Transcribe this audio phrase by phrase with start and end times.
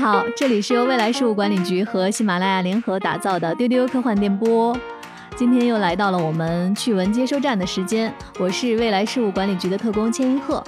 [0.00, 4.74] 好，这里是由未来事务管理局和喜马拉雅联合打造的丢丢科幻电波。
[5.36, 10.64] 今天又来到了我们趣闻接收站的时间，我是未来事务管理局的特工千一鹤，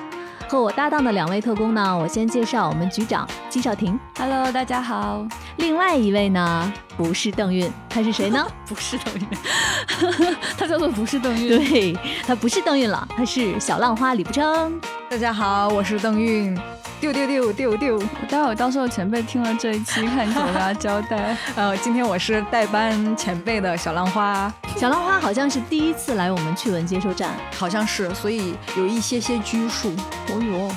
[0.46, 5.26] 和我搭档的两位特工呢，我先介绍我们局长季少廷，Hello，大家好。
[5.56, 8.46] 另外一位呢，不是邓韵，他是谁呢？
[8.68, 11.96] 不是邓韵，他叫做不是邓韵，对
[12.26, 14.78] 他不是邓韵了，他是小浪花李不争。
[15.08, 16.54] 大家好，我是邓运。
[17.02, 17.98] 丢丢丢丢丢！
[18.28, 21.36] 待会到时候前辈听了这一期，看你怎么跟他交代。
[21.56, 29.90] 呃，今天我是代班前辈的小浪花，小浪花好像是第一次来我们趣闻接收站，好像是，所以有一些些拘束。
[30.28, 30.72] 哦哟！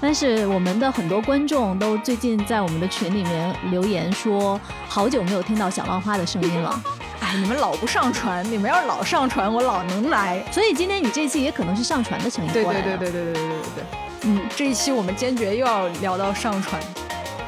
[0.00, 6.82] 但是我们的很多观众都最近在我们的群里面留言说，好久没有听到小浪花的声音了。
[7.22, 10.44] 哎，你们老不上传，你们要是老上传，我老能来。
[10.50, 14.03] 所以今天你这期也可能是上传的声音对对对对对对对对对对。
[14.26, 16.80] 嗯，这一期我们坚决又要聊到上传，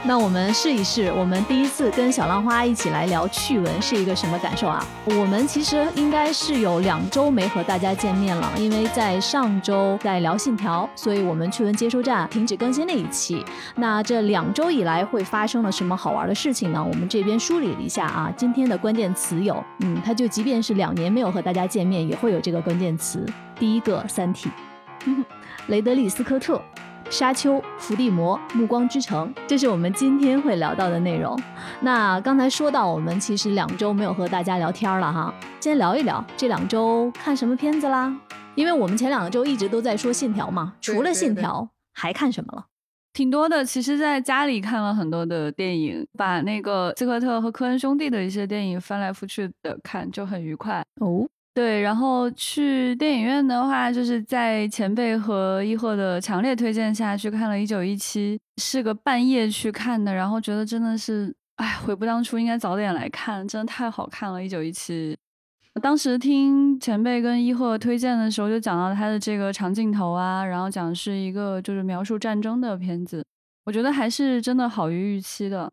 [0.05, 4.87] 那我们试一试，我们第一次跟小浪花一起来聊趣闻是一个什么感受啊？
[5.07, 13.43] 我们其实应该是有两周没和大家见面了，因为在上周在聊信条，所以我们趣闻接收站停止更新那一期。
[13.77, 16.85] 那这两周以来会发生了什么好玩的事情呢？
[16.87, 23.25] 我们这边梳理了一下啊，今天的关键词有，嗯，它就即便是两年没有和大家见面，也会有这个关键词。
[23.59, 24.51] 第一个，《三体》。
[25.69, 26.63] 雷德利·斯科特、
[27.11, 31.37] 沙丘、伏地魔、暮光之城，这是我们今天会聊到的内容。
[31.81, 38.17] 那刚才说到，我们其实两周没有和大家聊天了哈，先聊一聊这两周看什么片子啦？
[38.55, 42.67] 因为我们前两周一直都在说《信条》嘛，除了《信条》还看什么了？
[43.13, 43.65] 挺多的。
[43.65, 51.27] 其实，在家里看了很多的电影，把那个斯科特和科恩兄弟的一些电影翻来覆去的看，就很愉快哦。
[51.57, 65.17] 对，然后去电影院的话，就是在前辈和一鹤的强烈推荐下去看了《一九一七》，是个半夜去看的，然后觉得真的是，哎，悔不当初，应该早点来看，真的太好看了，《一九一七》。
[65.81, 73.25] 当时听前辈跟一鹤推荐的时候，就讲到他的这个长镜头啊，然后讲是一个就是描述战争的片子，
[73.65, 75.73] 我觉得还是真的好于预期的。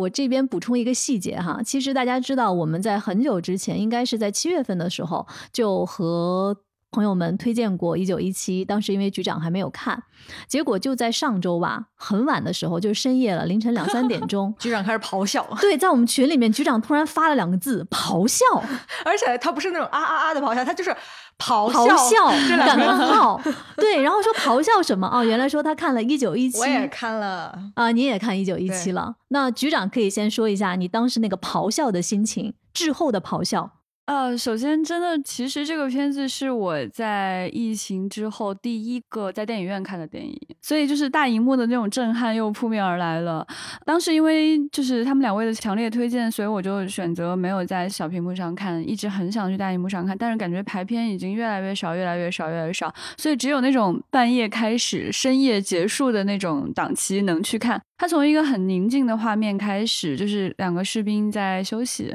[0.00, 6.56] 我这边补充一个细节哈，其实大家知道，我们在很久之前，应该是在七月份的时候，就和
[6.90, 10.02] 朋友们推荐过《一九一七》，当时因为局长还没有看，
[10.48, 15.46] 结果就在上周吧，很晚的时候，就深夜了，凌晨两三点钟， 局长开始咆哮。
[15.60, 18.44] 对，在我们群里面，局长突然发了两个字：咆哮，
[19.04, 20.96] 而且他不是那种啊啊啊的咆哮，他就是。
[21.40, 23.40] 咆哮，感叹号，
[23.76, 25.08] 对，然后说咆哮什么？
[25.12, 29.14] 哦，原来说他看了一九一七，我也看了啊，你也看一九一七了。
[29.28, 33.70] 那局长可以先说一下你当时那个咆哮的心情，滞后的咆哮。
[34.10, 43.46] 呃，首先，真的，其实这个片子是我在疫情之后第一个在电影院看的电影，所以就是大荧幕的那种震撼又扑面而来了。
[43.84, 57.80] 当时因为就是他们两位的强烈推荐，所以我就选择没有在小屏幕上看，一直很想去大荧幕上看，但是感觉排片已经越来越少，越来越少，越来越少，所以只有那种半夜开始、深夜结束的那种档期能去看。
[57.96, 62.12] 他从一个很宁静的画面开始，就是两个士兵在休息，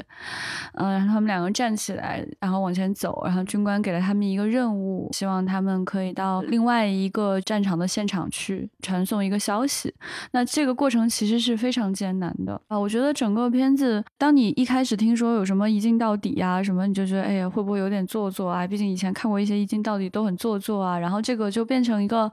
[0.74, 9.94] 嗯，然后他们两个站起起来，然后往前走，然后军官给了他们一个任务，希望他们可以到另外一个战场的现场去传送一个消息。
[10.32, 12.78] 那这个过程其实是非常艰难的啊！
[12.78, 18.66] 我觉得整个片子，当你一开始听说有什么一镜到底呀什么，你就觉得哎呀，会不会有点做作啊？
[18.66, 22.32] 毕竟以前看过一些一镜到底都很做作啊，然后这个就变成一个。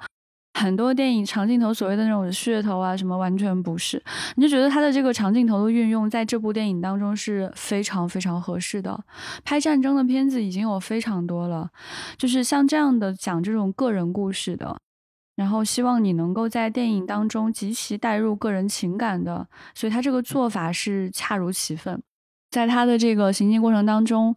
[0.53, 4.01] 很多电影长镜头所谓的那种噱头啊，什么完全不是，
[4.35, 9.03] 你就觉得他的这个长镜头的运用在这部电影当中是非常非常合适的。
[9.43, 11.69] 拍战争的片子已经有非常多了，
[12.17, 14.77] 就是像这样的讲这种个人故事的，
[15.35, 22.01] 然后希望你能够在电影当中极其带入个人情感的，所以他这个做法是恰如其分。
[22.51, 24.35] 在他的这个行进过程当中，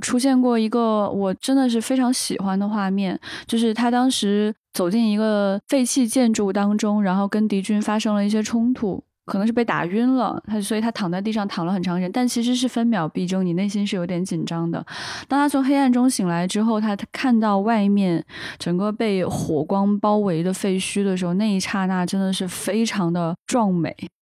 [0.00, 14.78] 出现过一个我真的是非常喜欢的画面，就是他当时走进一个废弃建筑当中，然后跟敌军发生了一些冲突，可能是被打晕了，他所以他躺在地上躺了很长时间，但其实是分秒必争，你内心是有点紧张的。
[15.26, 18.24] 当他从黑暗中醒来之后，他看到外面
[18.56, 23.96] 整个被火光包围的废墟的时候，那一刹那真的是非常的壮美。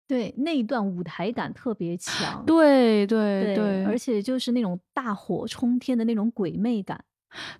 [0.08, 6.98] 对那一段舞台感特别强，对对对，而且就是那种大火冲天的那种鬼魅感，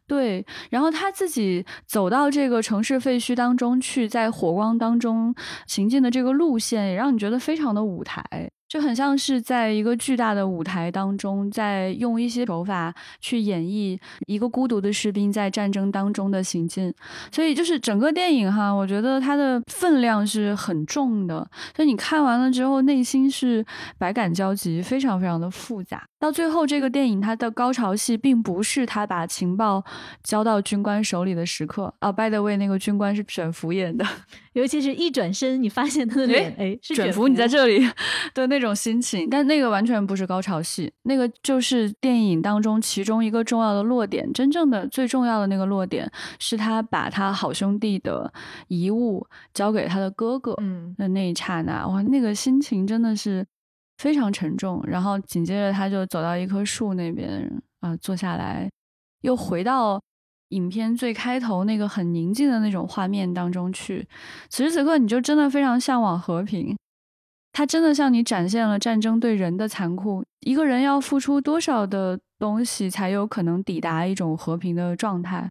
[0.06, 0.44] 对。
[0.70, 5.34] 然后他自己走到这个城市废墟当中去，在火光当中
[5.66, 8.22] 行进的这个路线，也让你觉得非常的舞台。
[8.68, 16.94] 就很像是在一个巨大的舞台当中，在用一些手法去演绎一个孤独的士兵在战争当中的行进。
[17.32, 21.38] 所以就是整个电影哈，我觉得它的分量是很重的。
[21.74, 23.66] 所以你看完了之后，内心是
[23.98, 26.06] 百感交集，非常非常的复杂。
[26.20, 29.82] 到最后，这个电影它的高潮戏并不是他把情报
[30.22, 32.12] 交到军官手里的时刻啊。
[32.12, 34.06] By the way，那个军官是卷福演的。
[34.52, 37.88] 尤其是一转身，你发现他的脸，哎，是卷福，你在这里
[38.34, 39.30] 的那种心情。
[39.30, 44.30] 但那个完全不是高潮戏，那个就是电影当中其中一个重要的落点。
[44.34, 48.30] 真正的最重要的那个落点，是他把他好兄弟的
[48.68, 50.54] 遗物交给他的哥哥
[50.98, 53.46] 的那一刹那，哇，那个心情真的是
[54.00, 54.82] 非常沉重。
[54.86, 58.68] 然后紧接着他就走到一棵树那边啊，坐下来，
[59.20, 60.00] 又回到。
[60.50, 64.04] 影片最开头那个很宁静的那种画面当中去，
[64.48, 66.76] 此时此刻你就真的非常向往和平，
[67.52, 75.48] 他真的向你展现了战争对人的残酷，一个人要付出多少的东西才有可能抵达一种和平的状态。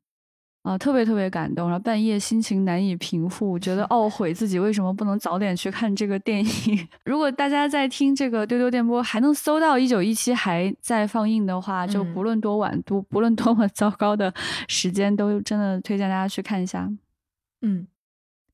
[0.70, 6.88] 啊，特别特别感动，然后半夜心情难以平复，觉得懊悔自己为什么不能早点去看这个电影。
[7.06, 14.32] 如果大家在听这个丢丢电波还能搜到一九一七还在放映的话，就不论多晚，都不论多么糟糕的
[14.68, 16.88] 时间，都真的推荐大家去看一下。
[17.64, 17.88] 嗯，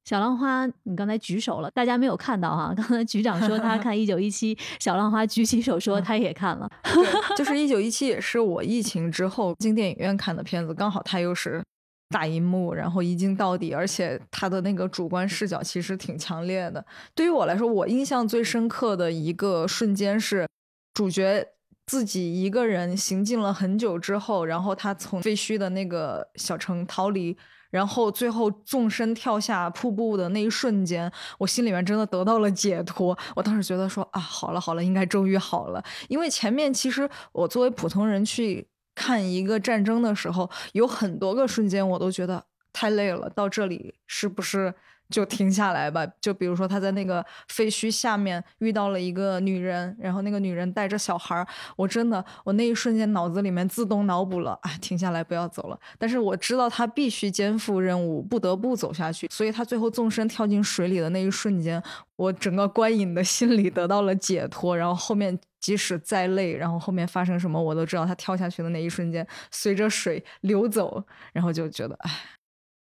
[0.06, 2.73] 小浪花，你刚才举手了，大家没有看到哈。
[2.77, 6.71] 刚才局长说他看一九一七，小浪花举起手说他也看了。
[6.81, 11.62] 对，就是一九一七，也是我疫情之后进电影院看的片子，刚好他又是。
[12.09, 16.85] 大银幕，然后一镜到底，而且他的那个主观视角其实挺强烈的。
[17.15, 20.47] 对于我来说，我印象最深刻的一个瞬间是，
[20.93, 21.45] 主角
[21.87, 27.35] 自己一个人行进了很久之后，然后他从废墟的那个小城逃离，
[27.71, 33.17] 然后最后纵身跳下瀑布的那一瞬间，我心里面真的得到了解脱。
[33.35, 38.67] 我当时觉得说啊，好了好了，应该终于好了，因为前面其实我作为普通人去。
[38.95, 42.44] 看一个战争的时候，有很多个瞬间，我都觉得
[42.74, 43.30] 太累了。
[43.30, 44.74] 到这里是不是
[45.09, 46.07] 就停下来吧？
[46.19, 51.45] 就比如说他在那个废墟下面遇到了一个女人，然后那个女人带着小孩儿，
[51.75, 55.80] 我真的，我那一瞬间脑子里面自动脑补了，哎，停下来不要走了。
[56.00, 61.83] 但是我知道他必须肩负任务，不得不走下去，所以他最后纵身跳进水里的那一瞬间，
[62.15, 64.75] 我整个观影的心里得到了解脱。
[64.75, 65.38] 然后后面。
[65.65, 68.06] 即使再累，然后后面发生什么，我都知道。
[68.06, 71.03] 他跳下去的那一瞬间，随着水流走，
[71.33, 72.12] 然后就觉得，唉，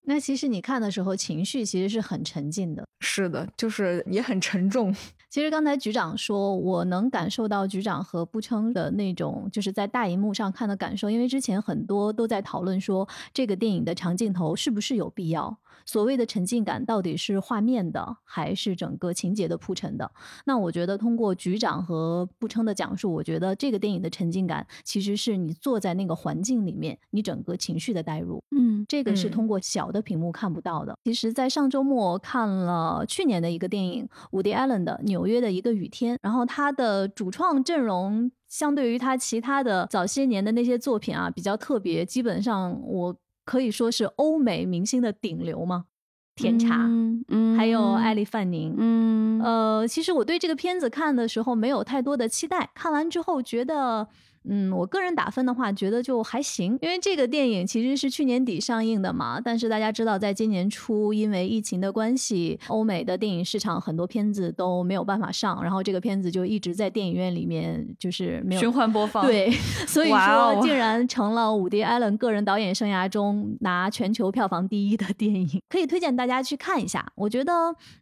[0.06, 2.82] 那其实你看的时候，情绪其实是很沉静的。
[2.98, 4.92] 是的，就是也很沉重。
[5.30, 11.08] 其实刚才局长说，我能感受到局长和不称的那种，就是在大荧幕上看的感受。
[11.08, 15.56] 因为之前很多都在讨论说，这个电影的长镜头是不是有必要？
[15.84, 20.10] 所谓的沉浸感到底是画面的，还是整个情节的铺陈的？
[20.44, 28.42] 那我觉得通过局长和步称的讲述，我觉得这个电影的沉浸感其实是你坐在那个环境里面，你整个情绪的代入。
[28.56, 30.94] 嗯，这个是通过小的屏幕看不到的。
[31.04, 43.16] 其实，在上周末看了去年的一个电影，伍迪·艾伦的《纽约的一个雨天》，然后他的主创阵容相对于他其他的早些年的那些作品啊，比较特别，基本上我。
[43.44, 45.86] 可以说是欧美明星的顶流吗？
[46.34, 46.88] 甜茶，
[47.28, 54.08] 嗯，还有艾丽范宁，嗯，呃，其实我对这个片子看的时候没有太多的期待，看完之后觉得。
[54.48, 59.40] 嗯，我个人打分的话，觉得就还行，因为这个电影其实是去年底上映的嘛。
[59.40, 69.24] 但是大家知道，在今年初，因为疫情的关系，欧美的电影市场很多片子都没有办法上，然后这个片子就一直在电影院里面就是没有循环播放。
[69.24, 69.48] 对，
[69.86, 77.06] 所以说竟然成了伍迪·艾伦个人导演生涯中拿全球票房第一的电影，可以推荐大家去看一下。
[77.14, 77.52] 我觉得，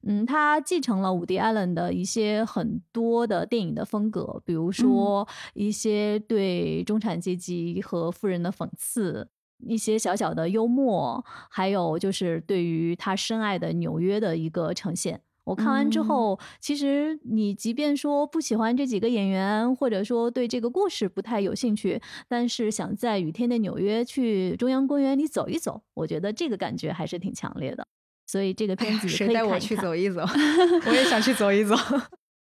[0.07, 6.19] 嗯，他继承了伍迪·艾伦的一些很多的电影的风格，比如说一些。
[6.31, 9.27] 对中产阶级和富人的讽刺，
[9.67, 15.21] 一些小小的幽默，还有就是对于他深爱的纽约的一个呈现。
[15.43, 27.85] 我看完之后，其实你即便说不喜欢这几个演员，或者说对这个故事不太有兴趣，但是想在雨天的纽约去中央公园里走一走，我觉得这个感觉还是挺强烈的。
[28.29, 30.21] 所以这个片子谁带我去走一走？
[30.87, 31.75] 我也想去走一走。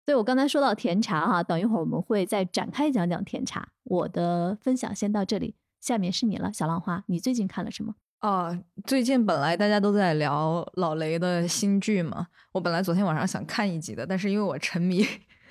[0.06, 3.70] 所以我刚才说到甜茶哈，等一会儿我们会再展开讲讲甜茶。
[3.84, 7.96] 我的分享先到这里，下面是你了，小浪花，你最近看了什么？
[8.22, 15.06] 哦，最近本来大家都在聊老雷的新剧嘛，我本来昨天晚上想看一集的，但是因为我沉迷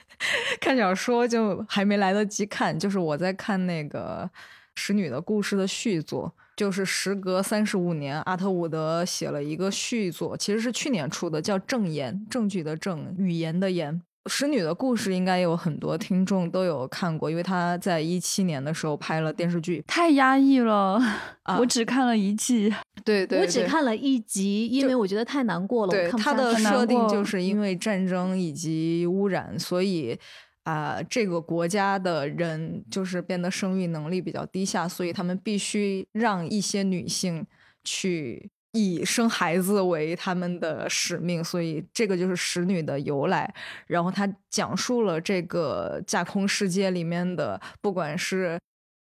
[0.61, 2.79] 看小说，就还没来得及看。
[2.79, 4.25] 就是我在看那个
[4.75, 13.95] 《使女的故事》的续作，就是时隔三十五年，阿特伍德写了一个续作，其实是去年出的，叫《证言》，证据的证，语言的言。
[14.27, 19.83] 《使女的故事》应该有很多听众都有看过，因为她在一七年的时候拍了电视剧。
[19.87, 21.01] 太压抑了，
[21.45, 22.73] 啊我只看了一季。
[23.05, 25.91] 对对我只看了一集，因为我觉得太难过了。
[25.91, 30.19] 对我看不它的设定就是因为战争以及污染，所以
[30.65, 37.45] 啊、这个国家的人就是变得生育能力比较低下，所以他们必须让一些女性
[37.83, 43.53] 去以生孩子为他们的使命，所以这个就是使女的由来。
[43.87, 48.59] 然后他讲述了这个架空世界里面的，不管是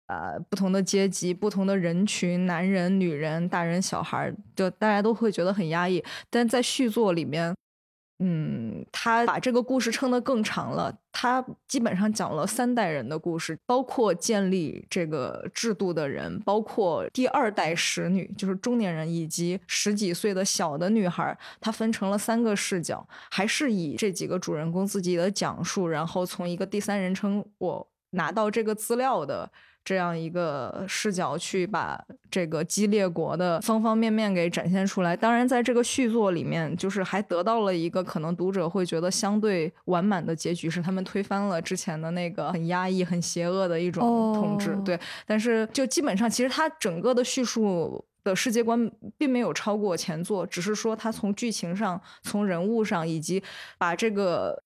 [0.07, 6.03] 呃不同的阶级、不同的人群，男人、女人、大人、小孩，就大家都会觉得很压抑。
[6.29, 7.53] 但在续作里面，
[8.19, 10.91] 嗯，他把这个故事撑得更长了。
[11.11, 21.37] 他基本上讲了三代人的故事，包括建立这个制度的人，包括第二代使女，就是中年人，以及十几岁的小的女孩。
[21.59, 29.51] 他分成了三个视角，还是以这几个主人公自己的讲述，然后从一个第三人称我拿到这个资料的
[29.87, 31.97] 这样一个视角去把
[32.29, 35.15] 这个激烈国的方方面面给展现出来。
[35.15, 44.71] 当然，在这个续作里面，就是还得到了一个可能读者会觉得相对完满的结局，是他们推翻了之前的那个很压抑、很邪恶的一种统治。
[44.71, 48.03] 哦对，但是就基本上，其实它整个的叙述。
[48.23, 53.41] 的世界观并没有超过前作，只是说它从剧情上、从人物上，以及
[53.77, 54.61] 把这个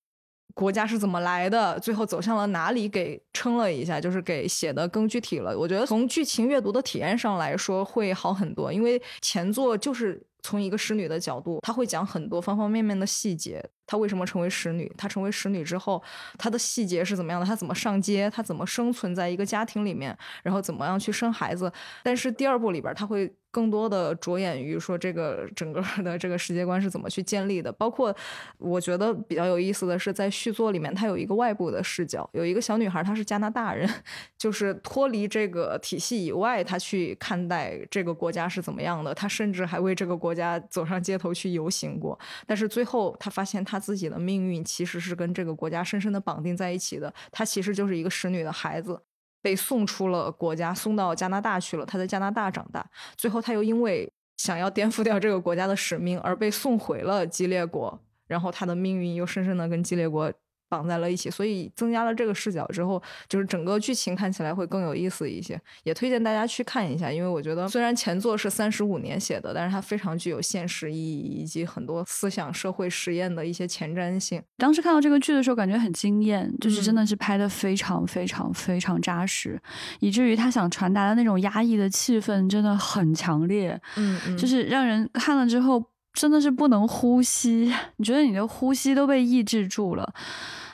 [0.54, 5.58] 国家是怎么来的，最后走向了哪里，给撑了一下，就是给写的更具体了。
[5.58, 13.64] 我觉得从剧情阅读的体验上来说会好很多，因为前作就是从一个使女的角度，她会讲很多方方面面的细节。
[13.86, 14.92] 她为什么成为使女？
[14.98, 16.02] 她成为使女之后，
[16.38, 17.46] 她的细节是怎么样的？
[17.46, 18.30] 她怎么上街？
[18.30, 20.18] 她怎么生存在一个家庭里面？
[20.44, 21.72] 然后怎么样去生孩子？
[22.04, 27.72] 但是第二部里边，她会更多的着眼于说这个整个的这个世界观是怎么去建立的。
[27.72, 28.16] 包括
[28.58, 33.90] 我觉得比较有意思的是，在续作里面，它有一个外部的视角，有一个小女孩，她是加拿大人，
[34.38, 39.14] 就是脱离这个体系以外，她去看待这个国家是怎么样的。
[39.14, 42.18] 她甚至还为这个国家走上街头去游行过。
[42.48, 47.14] 但是最后，她发现她自己的命运其实是跟这个国家深深的绑定在一起的。
[47.32, 49.02] 她其实就是一个使女的孩子。
[49.42, 51.86] 被送出了国家，送到加拿大去了。
[51.86, 60.32] 他在加拿大长大，最后他又因为想要颠覆 掉这个国家的使命而被送回了激烈国，然后他的命运又深深的跟激烈国
[60.72, 61.30] 绑在了一起。
[61.30, 65.60] 所以增加了这个视角之后，就是整个剧情看起来会更有意思一些。
[65.84, 74.42] 也推荐大家去看一下，因为我觉得虽然前作是三十五年写的，但是它非常具有现实意义以及很多思想社会实验的一些前瞻性。
[74.58, 79.62] 当时看到这个剧的时候，感觉很惊艳，就是真嗯的是拍的非常非常非常扎实，
[80.00, 90.14] 以至于他想传达的那种压抑的气氛真的很强烈，嗯嗯就是让人看了之后真的是不能呼吸，你觉得你的呼吸都被抑制住了。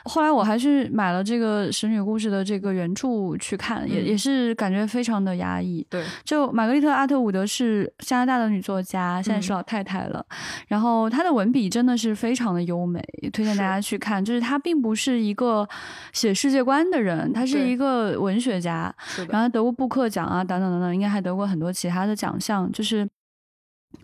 [0.08, 5.86] 后来我还去买了这个《使女故事》的这个原著去看，也嗯也是感觉非常的压抑。
[5.90, 10.24] 对，就玛格丽特·阿特伍德是加拿大的女作家，现在是嗯老太太了。
[10.68, 14.24] 然后她的文笔真的是非常的优美，推荐大家去看。
[14.24, 15.68] 就是她并不是一个
[16.12, 18.94] 写世界观的人，她是一个文学家，
[19.28, 22.70] 然后得过布克奖啊，等等等等，应该还得过很多其他的奖项。
[22.72, 23.08] 就是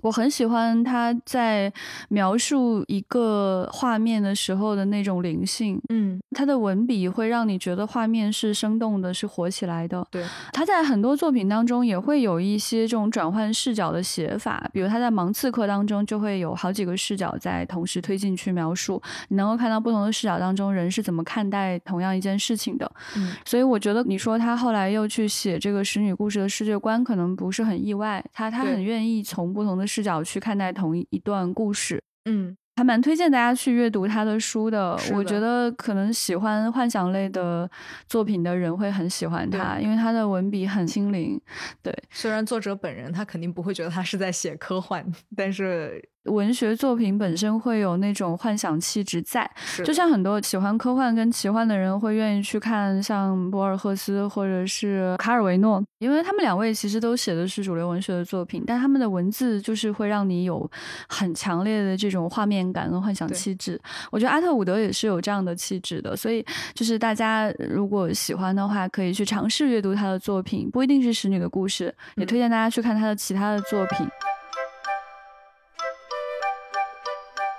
[0.00, 1.73] 我很喜欢他在
[2.09, 5.81] 描述一个画面的时候的那种灵性。
[5.88, 10.07] 嗯，他的文笔会让你觉得画面是生动的，是活起来的。
[10.11, 22.91] 对，他在很多作品当中也会有一些这种转换视角的写法，比如他在《盲刺客》当中就会有好几个视角在同时推进去描述，你能够看到不同的视角当中人是怎么看待同样一件事情的。
[23.17, 32.02] 嗯所以我觉得你说他后来又去写这个使女故事的世界观，可能不是很意外，他他很愿意从不同的视角去看待同一一段故事。
[32.25, 34.97] 嗯还蛮推荐大家去阅读他的书的。
[34.97, 37.71] 的我觉得可能喜欢幻想类的
[38.09, 41.40] 作品的人会很喜欢他，因为他的文笔很轻灵。
[41.83, 49.49] 对，虽然作者本人他肯定不会觉得他是在写科幻， 但是文学作品本身会有那种幻想气质在，
[49.85, 60.71] 就像很多喜欢科幻跟奇幻的人会愿意去看像博尔赫斯或者是卡尔维诺，因为他们两位其实都写的是主流文学的作品，但他们的文字就是会让你有
[61.09, 63.81] 很强烈的这种画面感跟幻想气质。
[64.11, 74.07] 我觉得阿特伍德也是有这样的气质的，所以就是大家如果喜欢的话，可以去尝试阅读他的作品，不一定是使女的故事，也嗯推荐大家去看他的其他的作品。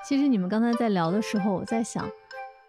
[0.08, 2.08] 其实你们刚才在聊的时候，我在想，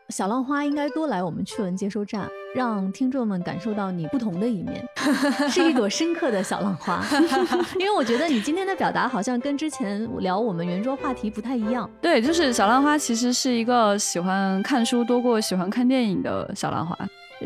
[0.08, 4.82] 小浪花应该多来我们趣闻接收站，让听众们感受到你不同的一面，
[5.50, 7.04] 是一朵深刻的小浪花。
[7.78, 11.90] 因为我觉得你今天的表达好像跟之前聊我们圆桌话题不太一样。
[12.00, 16.96] 对，就是小浪花其实是一个喜欢看书多过喜欢看电影的小浪花。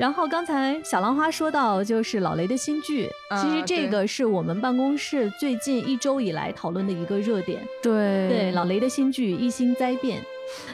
[0.01, 3.07] 然后刚才小浪花说到，就是老雷的新剧，
[3.39, 7.61] 其实这个是我们办公室最近一周以来讨论的一个热点。
[7.83, 10.19] 对对，老雷的新剧《一星灾变》。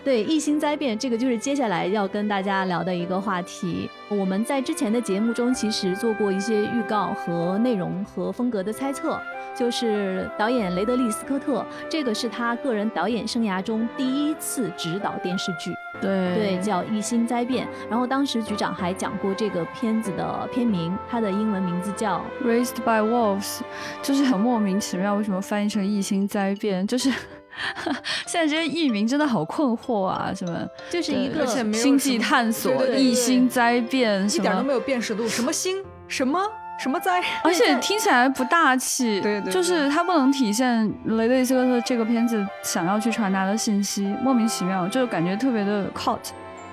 [0.05, 3.91] 对，异星灾变这个就是接下来要跟大家聊的一个话题。
[4.09, 9.21] 我们在之前的节目中其实做过一些预告和内容和风格的猜测，
[9.59, 17.67] 就是导演雷德利·斯科特，这个是他个人导演生涯中第一次执导电视剧，对对，叫《异星灾变》。
[17.89, 23.59] 然后当时局长还讲过这个片子的片名，它的英文名字叫《Raised by Wolves》，
[24.03, 26.85] 就是很莫名其妙，为什么翻译成《异星灾变》？
[26.87, 27.11] 就是。
[28.27, 30.31] 现在这些译名真的好困惑啊！
[30.37, 35.27] 什么就是一个星际探索、异星灾变，一点都没有辨识度。
[35.27, 35.83] 什么星？
[36.07, 36.39] 什么
[36.79, 37.23] 什么灾？
[37.43, 39.21] 而且 听起来不大气。
[39.21, 46.19] 对对，就是它不能体现雷德利·斯科特这个片子想要去传达的信息，莫名其妙，就感觉特别的 cult。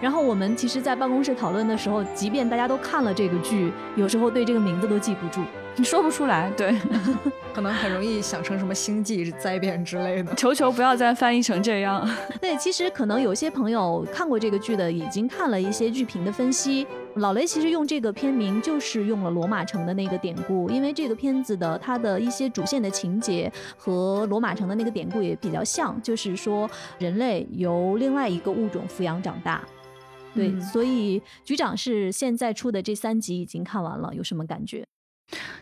[0.02, 5.42] 然后我们其实，在办公室讨论的时候，即便大家都看了这个剧，有时候对这个名字都记不住。
[5.76, 6.76] 你说不出来，对，
[7.56, 10.34] 可能很容易想成什么星际灾变之类的。
[10.36, 12.08] 求求不要再翻译成这样。
[12.42, 16.86] 对，其实可能有些朋友看过这个剧的，已经看了一些剧评的分析。
[17.18, 29.64] 老雷其实用这个片名就是用了罗马城的那个典故，因为这个片子的它的一些主线的情节和罗马城的那个典故也比较像，就是说人类由另外一个物种抚养长大。
[30.34, 34.84] 对，所以局长是现在出的这三集已经看完了，有什么感觉？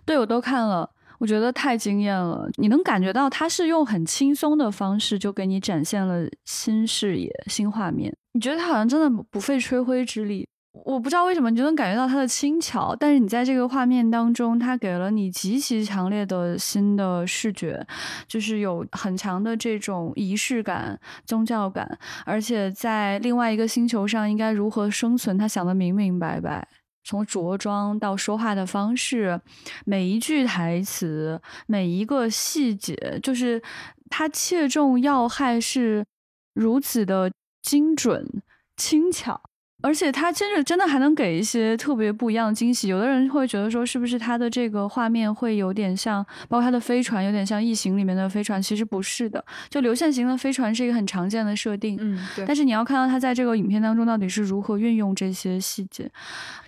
[0.06, 0.90] 对我都看了，
[1.20, 2.50] 我觉得太惊艳了。
[2.56, 8.16] 你能感觉到他是用很轻松的方式就给你展现了新视野、新画面。
[8.32, 10.48] 你觉得他好像真的不费吹灰之力。
[10.74, 17.86] 我不知道为什么，你就能感觉到它的轻巧，但是你在这个画面当中，它给了你极其强烈的新的视觉，
[18.26, 26.68] 就是有很强的这种仪式感、宗教感，而且在另外一个星球上应该如何生存，他想的明明白白。
[27.04, 29.42] 从着装到说话的方式，
[29.86, 33.62] 每一句台词，每一个细节，就是
[34.10, 36.06] 他切中要害是
[36.54, 37.30] 如此的
[37.62, 38.42] 精准、
[38.78, 39.42] 轻巧。
[39.82, 42.88] 而且他真的真的还能给一些特别不一样的惊喜。
[42.88, 49.44] 有的人会觉得说，是不是他的这个画面会有点像，包括他的飞船有点像《异形》里面的飞船，其实不是的。
[49.70, 52.46] 就流线型的飞船是一个很常见的设定，嗯，对。
[52.46, 56.10] 但是你要看到他在这个影片当中到底是如何运用这些细节。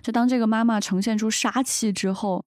[0.02, 2.44] 就当这个妈妈呈现出杀气之后。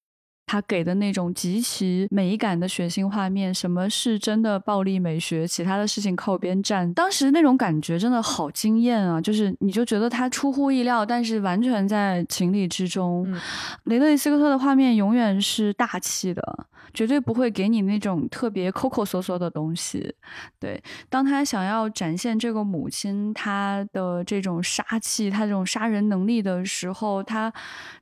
[0.48, 5.46] 他给的那种极其美感的血腥画面，什么是真的暴力美学？
[5.46, 6.92] 其他的事情靠边站。
[6.94, 9.20] 当时那种感觉真的好惊艳啊！
[9.20, 13.28] 就是你就觉得他出乎意料，但是完全在情理之中。
[13.84, 16.66] 雷德利·斯科特的画面永远是大气的，
[16.98, 20.16] 绝对不会给你那种特别抠抠索索的东西。
[20.60, 27.54] 对，当他想要展现这个母亲她的这种杀气，她这种杀人能力的时候，他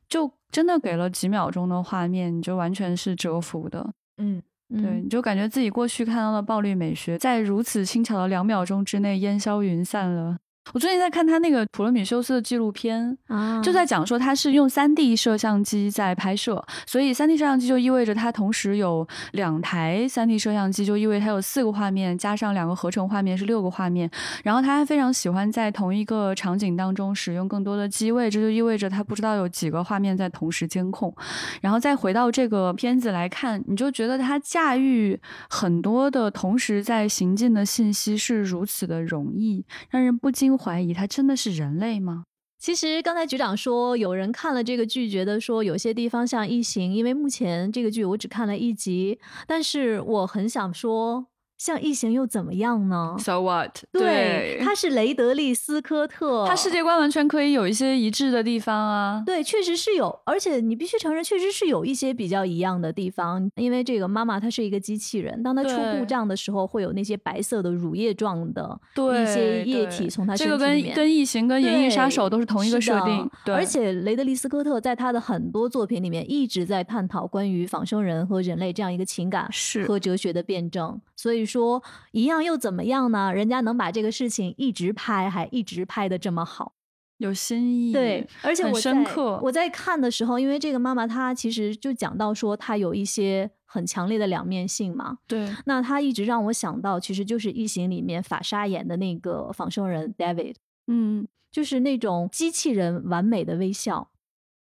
[0.07, 0.31] 就。
[0.51, 3.91] 真的给了几秒钟的画面，你就完全是折服的。
[4.19, 10.37] 嗯，对，你就感觉自己过去看到的暴力美学，在如此轻巧的两秒钟之内烟消云散了。
[10.73, 24.09] 我最近在看他那个普罗米修斯的纪录片，啊就在讲说他是用三 D 摄像机在拍摄，所以三 D 摄像机就意味着它同时有两台三 D 摄像机，就意味它有四个画面，加上两个合成画面是六个画面。
[24.43, 31.15] 然后他还非常喜欢在同一个场景当中使用更多的机位，这就意味着他不知道有几个画面在同时监控。
[31.61, 40.54] 然后再回到这个片子来看，你就觉得他驾驭很多的同时在行进的信息是如此的容易，让人不禁。
[40.57, 42.23] 怀疑他真的是人类吗？
[42.57, 51.27] 其实刚才局长说，有人看了这个剧，觉得说有些地方像异形，因为目前这个剧我只看了一集，但是我很想说。
[51.57, 53.79] 像异形又怎么样呢？So what？
[53.91, 59.23] 对，他是雷德利·斯科特，他世界观完全可以有一些一致的地方啊。
[59.25, 63.49] 对，确实是有，而且你必须承认，确实是有一些比较一样的地方。
[63.55, 70.51] 因为这个妈妈她是一个机器人，当她出故障的时候，会有那些白色的乳液状的一些液体从她身体。
[70.51, 73.29] 这个跟跟异形、跟银翼杀手都是同一个设定。
[73.45, 79.49] 对，而且雷德利·斯科特在他的很多作品里面一直在探讨关于仿生人和人类这样一个情感
[79.87, 80.99] 和哲学的辩证。
[81.15, 83.33] 所以说，一样又怎么样呢？
[83.33, 86.73] 人家能把这个事情一直拍，还一直拍的这么好，
[87.17, 87.93] 有新意。
[87.93, 89.39] 对，而且我深刻。
[89.43, 95.19] 我在看的时候，因为这个妈妈她其实就讲到说，她有一些很强烈的两面性嘛。
[95.27, 95.53] 对。
[95.65, 100.55] 那她一直让我想到，其实就是《异形》里面法沙演的那个仿生人 David。
[100.87, 104.09] 嗯，就是那种机器人完美的微笑。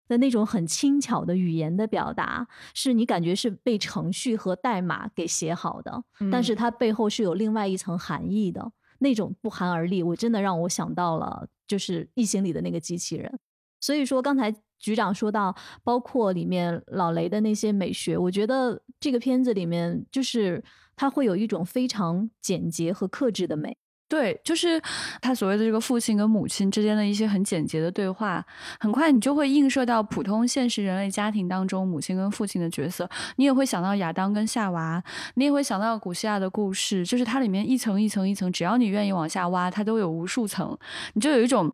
[0.09, 8.73] 的那种很轻巧的语言的表达，是你感觉是被程序和代码给写好的，但是它背后是有另外一层含义的。
[8.99, 13.39] 那种不寒而栗，我真的让我想到了就是《异形》里的那个机器人。
[13.79, 20.65] 所以说，刚才局长说到，包括里面老雷的那些美学，我觉得这个片子里面就是
[20.97, 23.77] 它会有一种非常简洁和克制的美。
[24.09, 24.81] 对，就是
[25.21, 28.45] 他所谓的这个父亲跟母亲之间的一些很简洁的对话，
[28.79, 35.03] 很快你就会映射到普通现实人类家庭当中母亲跟父亲的角色，你也会想到亚当跟夏娃，
[35.35, 40.79] 你也会想到古希腊的故事，就是它里面一层一层一层，只要你愿意往下挖，它都有无数层，
[41.15, 41.73] 你就有一种，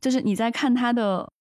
[0.00, 1.33] 就是你在看他的。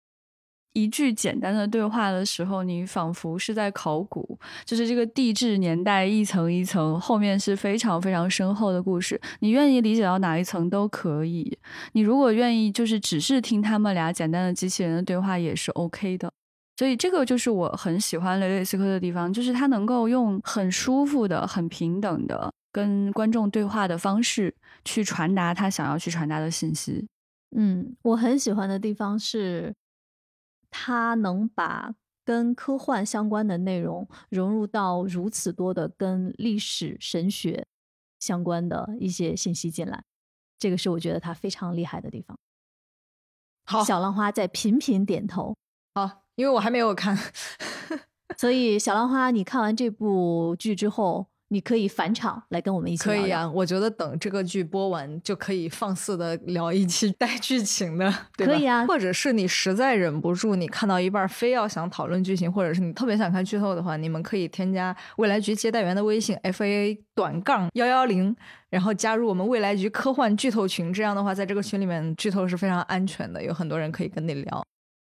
[0.73, 9.19] 一句简单的对话的时候，你仿佛是在考古，就是这个地质年代一层一层，后面是非常非常深厚的故事。
[9.39, 11.55] 你愿意理解到哪一层都可以。
[11.91, 16.31] 你如果愿意，就是只是听他们俩简单的机器人的对话也是 OK 的。
[16.75, 24.51] 所以这个就是我很喜欢雷雷斯科的地方，就是他能够用很舒服的、很平等的跟观众对话的方式
[24.83, 27.05] 去传达他想要去传达的信息。
[27.55, 29.71] 嗯，我很喜欢的地方是。
[30.75, 31.93] 他能把
[32.25, 37.67] 跟科幻相关的内容融入到如此多的跟历史神学
[38.19, 40.03] 相关的一些信息进来，
[40.57, 42.36] 这个是我觉得他非常厉害的地方。
[43.65, 45.55] 好，小浪花在频频点头。
[45.93, 47.15] 好，因为我还没有看，
[48.36, 51.27] 所以小浪花，你看完这部剧之后。
[51.53, 58.87] 你可以返场来跟我们一起可以啊，我觉得等这个剧播完就可以放肆的聊一期 带剧情的，对可以啊。
[58.87, 68.35] 或者是你实在忍不住，你看到一半非要想讨论剧情，或者是你特别想看剧透的话，你们可以添加未来局接待员的微信 f a 短杠幺幺零，
[68.71, 70.91] 然后加入我们未来局科幻剧透群。
[70.91, 74.65] 这样的话，在这个群里面剧透是非常安全的，有很多人可以跟你聊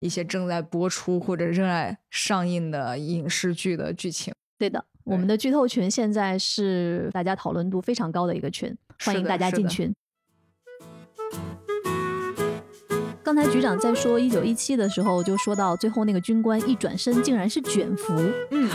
[0.02, 4.32] 一些正在播出或者正在上映的影视剧的剧情。
[4.60, 4.86] 对的。
[5.08, 9.94] 我们的剧透群现在是大家讨论度非常高的一个群，欢迎大家进群。
[13.24, 18.14] 刚才局长在说一九一七的时候，就说到最后那个军官一转身竟然是卷福。
[18.52, 18.70] 嗯，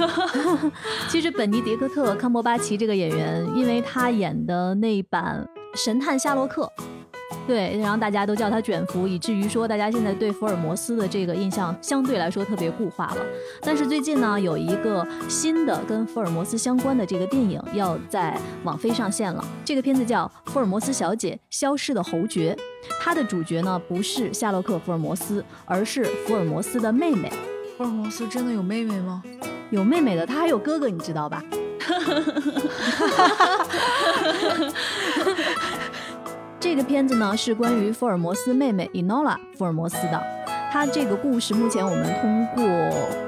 [1.10, 5.46] 其实本尼迪克特·康伯巴奇这个演员，因为他演的那版
[5.78, 6.64] 《神探夏洛克》。
[7.46, 13.16] 对，然后大家都叫他卷福，以至于说大家现在对福尔摩斯的这个印象相对来说特别固化了。
[13.62, 19.44] 但是最近呢，有一个新的跟福尔摩斯相关的这个电影要在网飞上线了。
[19.64, 22.56] 这个片子叫《福尔摩斯小姐：消失的侯爵》，
[23.00, 27.32] 它的主角呢不是夏洛克·福尔摩斯，而是福尔摩斯的妹妹。
[27.76, 29.22] 福尔摩斯真的有妹妹吗？
[29.70, 31.42] 有妹妹的，他还有哥哥，你知道吧？
[36.62, 40.22] 这个片子呢是关于福尔摩斯妹妹伊诺拉·福尔摩斯的。
[40.70, 42.64] 她这个故事目前我们通过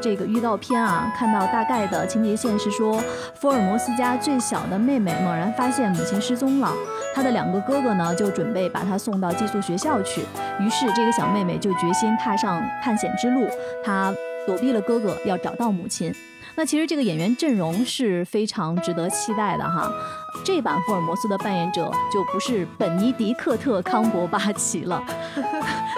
[0.01, 3.03] 这个预告片啊，看到大概的情节线是说，
[3.35, 6.73] 福尔摩斯家最小的妹妹猛然发现母亲失踪了，
[7.13, 10.21] 她的两个哥哥呢就准备把她送到寄宿学校去。
[10.61, 13.49] 于是这个小妹妹就决心踏上探险之路，
[13.85, 14.15] 她
[14.47, 16.15] 躲避了哥哥，要找到母亲。
[16.57, 19.91] 那其实这个演员阵容是非常值得期待的哈。
[20.45, 25.03] 这版福尔摩斯的扮演者就不是本尼迪克特·康伯巴奇了，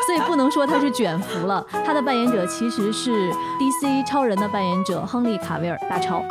[0.06, 1.64] 所以不能说他是卷福了。
[1.70, 6.24] 他的扮演者其实是 DC 超人的扮演者亨利·卡维尔大超。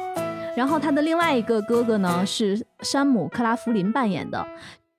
[0.55, 4.45] 然后他的另外一个哥哥呢是山姆·克拉弗林扮演的。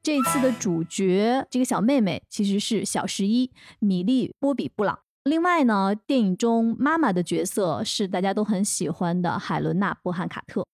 [0.02, 5.00] 这次的主角这个小妹妹其实是小十一米莉·波比·布朗。
[5.26, 10.64] 另外呢，电影中妈妈的角色是大家都很喜欢的海伦娜·波汉卡特。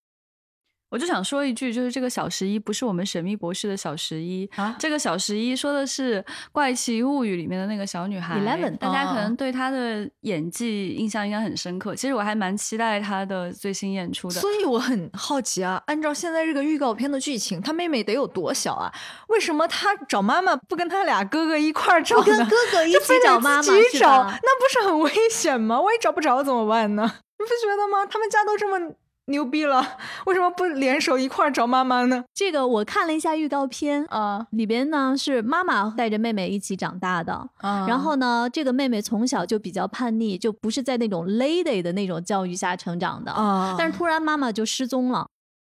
[0.92, 6.20] 我就想说一句，就是这个小十一不是我们神秘博士的小十一啊，这个小十一说的是
[6.52, 8.38] 《怪奇物语》里面的那个小女孩。
[8.38, 11.94] Eleven，大家可能对她的演技印象应该很深刻。
[11.94, 14.34] 其实我还蛮期待她的最新演出的。
[14.34, 18.92] 所以我很好奇啊，按照现在这个预告片的剧情，她妹妹得有多小啊？
[19.28, 22.16] 为什么她找妈妈不跟她俩哥哥一块儿找？
[22.18, 23.62] 不跟哥哥一起找妈妈？
[23.62, 25.80] 自己找，那不是很危险吗？
[25.80, 27.10] 万一找不着怎么办呢？
[27.40, 28.04] 你不觉得吗？
[28.04, 28.94] 他们家都这么。
[29.26, 29.98] 牛逼了！
[30.26, 32.24] 为什么不联手一块儿找妈妈呢？
[32.34, 37.48] 这个我看了一下预告片啊，里边呢是妈妈带着妹妹一起长大的。
[37.60, 43.30] 然后呢，这个妹妹从小就比较叛逆，就不是在那种 lady 的那种教育下成长的。
[43.32, 45.28] 啊，但是突然妈妈就失踪了，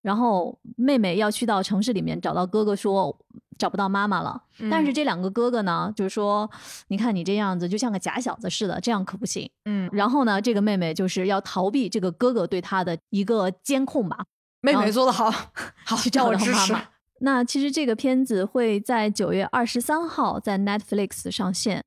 [0.08, 3.14] 然后妹妹要去到城市里面找到哥哥说。
[3.58, 4.40] 找不到妈妈了，
[4.70, 6.48] 但是这两个哥哥呢，就是说，
[6.86, 9.50] 你看你这样子就像个假小子似的，这样可不行。
[9.64, 14.24] 嗯，然后呢，这个妹妹就是要逃避这个哥哥对她的一个监控吧。
[14.60, 15.28] 妹妹做的好，
[15.84, 16.84] 好去找到妈妈。
[17.18, 21.82] 那其实这个片子会在九月二十三号在 Netflix 上线。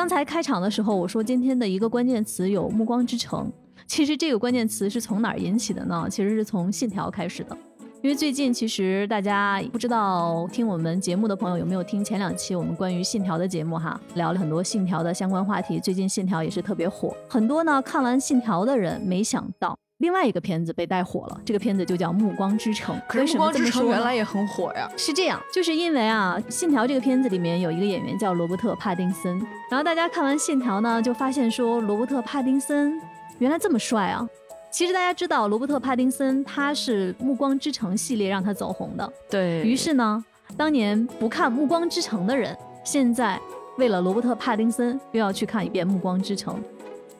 [0.00, 3.52] 刚才开场的时候我说今天的一个关键词有《暮光之城》，
[3.86, 6.08] 其实这个关键词是从哪儿引起的呢？
[6.10, 7.54] 其实是从《信条》开始的。
[8.00, 15.78] 因为最近其实大家不知道听我们节目的朋友有没有听前两期我们关于《信条》的节目哈，聊了很多《信条》的相关话题。
[15.78, 22.96] 最近《信条》也是特别火，很多呢看完《信条》的人没想到另外一个片子被带火了，这个片子就叫《暮光之城》。
[23.06, 24.90] 可是《暮光之城》原来也很火呀。
[24.96, 29.38] 是这样，就是因为啊，《信条》这个片子里面有一个演员叫罗伯特·帕丁森，
[29.70, 32.98] 然后大家看完《信条》呢，就发现说罗伯特·帕丁森
[33.40, 34.26] 原来这么帅啊。
[34.70, 39.12] 其实大家知道，罗伯特·帕丁森他是《暮光之城》系列让他走红的。
[39.28, 40.24] 对于是呢，
[40.56, 43.38] 当年不看《暮光之城》的人，现在
[43.76, 46.54] 为了罗伯特·帕丁森又要去看一遍《暮光之城》。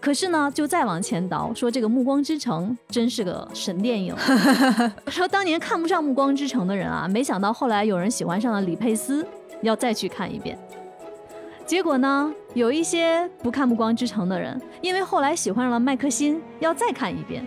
[0.00, 4.16] 可是呢，就再往前倒，说这个《暮光之城》真是个神电影。
[5.08, 9.26] 说当年看不上《暮光之城》的人啊，没想到后来有人喜欢上了李佩斯，
[9.60, 10.58] 要再去看一遍。
[11.66, 17.46] 结果呢，有一些不看《暮光之城》的人，因为后来喜欢上了麦克辛，要再看一遍。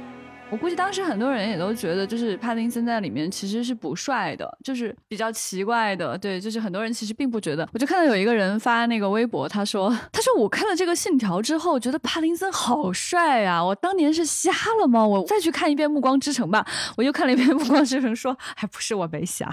[0.49, 6.15] 我估计当时很多人也都觉得，就是帕丁森在里面其实是不帅的，就是比较奇怪的。
[6.15, 7.67] 对，就是很多人其实并不觉得。
[7.73, 13.65] 我就看到有一个人发那个微博，他说：“他说我看了这个信条之后，觉得帕丁森好帅啊！
[13.65, 15.03] 我当年是瞎了吗？
[15.03, 16.63] 我再去看一遍《暮光之城》吧。”
[16.97, 19.45] 我又看了一遍《暮光之城》，说：“还不是我没瞎。”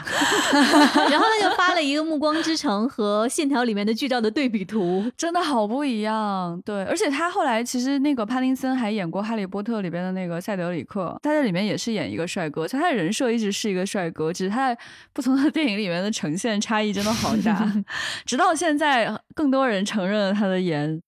[0.53, 6.61] 然后他就发了一个《暮光之城》和信条里面的剧照的对比图，真的好不一样。
[6.63, 10.87] 对，而且他后来其实那个帕丁森还演过《哈利波特》里边的那个塞德里。
[10.91, 14.81] 克，他在里面也是演一个帅哥，他的人设一直是一个帅哥，只是他在
[15.13, 17.73] 不同的电影里面的呈现差异真的好大。
[18.27, 21.01] 直到现在，更多人承认了他的颜。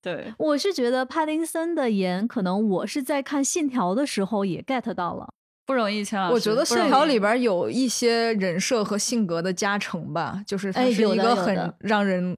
[0.00, 5.28] 对，我是觉得帕丁森的颜，可能我是在看《信条》的时候也 get 到了，
[5.66, 6.04] 不容易。
[6.04, 12.36] 钱老师，我觉得《信条》里边有一些人设和性格的加成吧，就是他是一个很让人。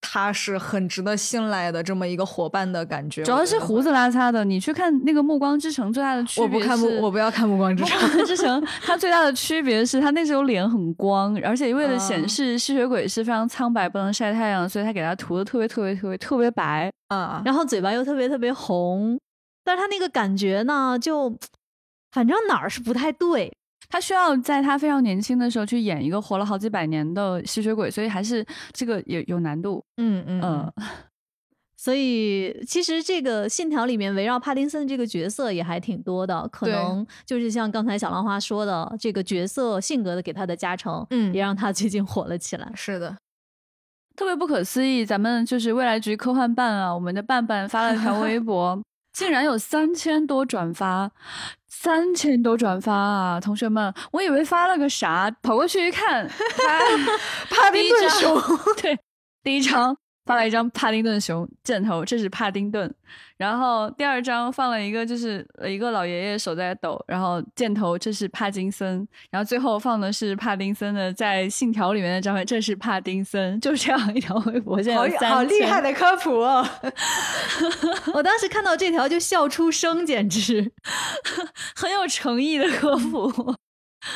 [0.00, 4.44] 他是很值得信赖的这么一个伙伴的感觉，主要是胡子拉碴的。
[4.44, 7.98] 你去看那个《暮光之城》，最大的区别，我不看暮，我不要看《暮光之城》。
[8.02, 19.18] 暮光之城， 它最大的区别是，他那时候脸很光，而且为了显示吸血鬼是非常苍白，不能晒太阳，所以他给他涂的特别特别特别特别白啊，然后嘴巴又特别特别红，
[19.64, 21.36] 但是他那个感觉呢，就
[22.12, 23.52] 反正哪儿是不太对。
[23.88, 29.84] 他需要在他非常年轻的时候去演一个活了好几百年的吸血鬼，所以还是这个也有难度。
[29.96, 30.72] 嗯嗯嗯。
[31.80, 42.68] 所以其实这个信条里面围绕帕丁森这个角色也还挺多的，可能就是像刚才小浪花说的，这个角色性格的给他的加成，嗯，也让他最近火了起来。
[42.74, 43.16] 是的，
[44.16, 48.82] 特别不可思议，咱们就是未来局科幻办啊，我们的办办发了条微博。
[49.10, 51.10] 竟然有三千多转发，
[51.80, 53.40] 三千多转发啊！
[53.40, 56.28] 同学们，我以为发了个啥，跑过去一看，
[57.48, 58.36] 帕丁顿熊，
[58.82, 58.98] 对，
[59.44, 59.96] 第一张。
[60.28, 62.94] 放了一张帕丁顿熊箭头，这是帕丁顿。
[63.38, 69.08] 然后第二张放了一个，就是一个老爷爷手在抖，然后箭头，这是帕金森。
[69.30, 73.58] 然后最后放的是帕丁森的在信条里面的照片，这是帕丁森。
[73.58, 76.68] 就这样一条微博，现在好厉害的科普哦！
[78.12, 80.70] 我当时看到这条就笑出声，简直
[81.74, 83.54] 很有诚意的科普。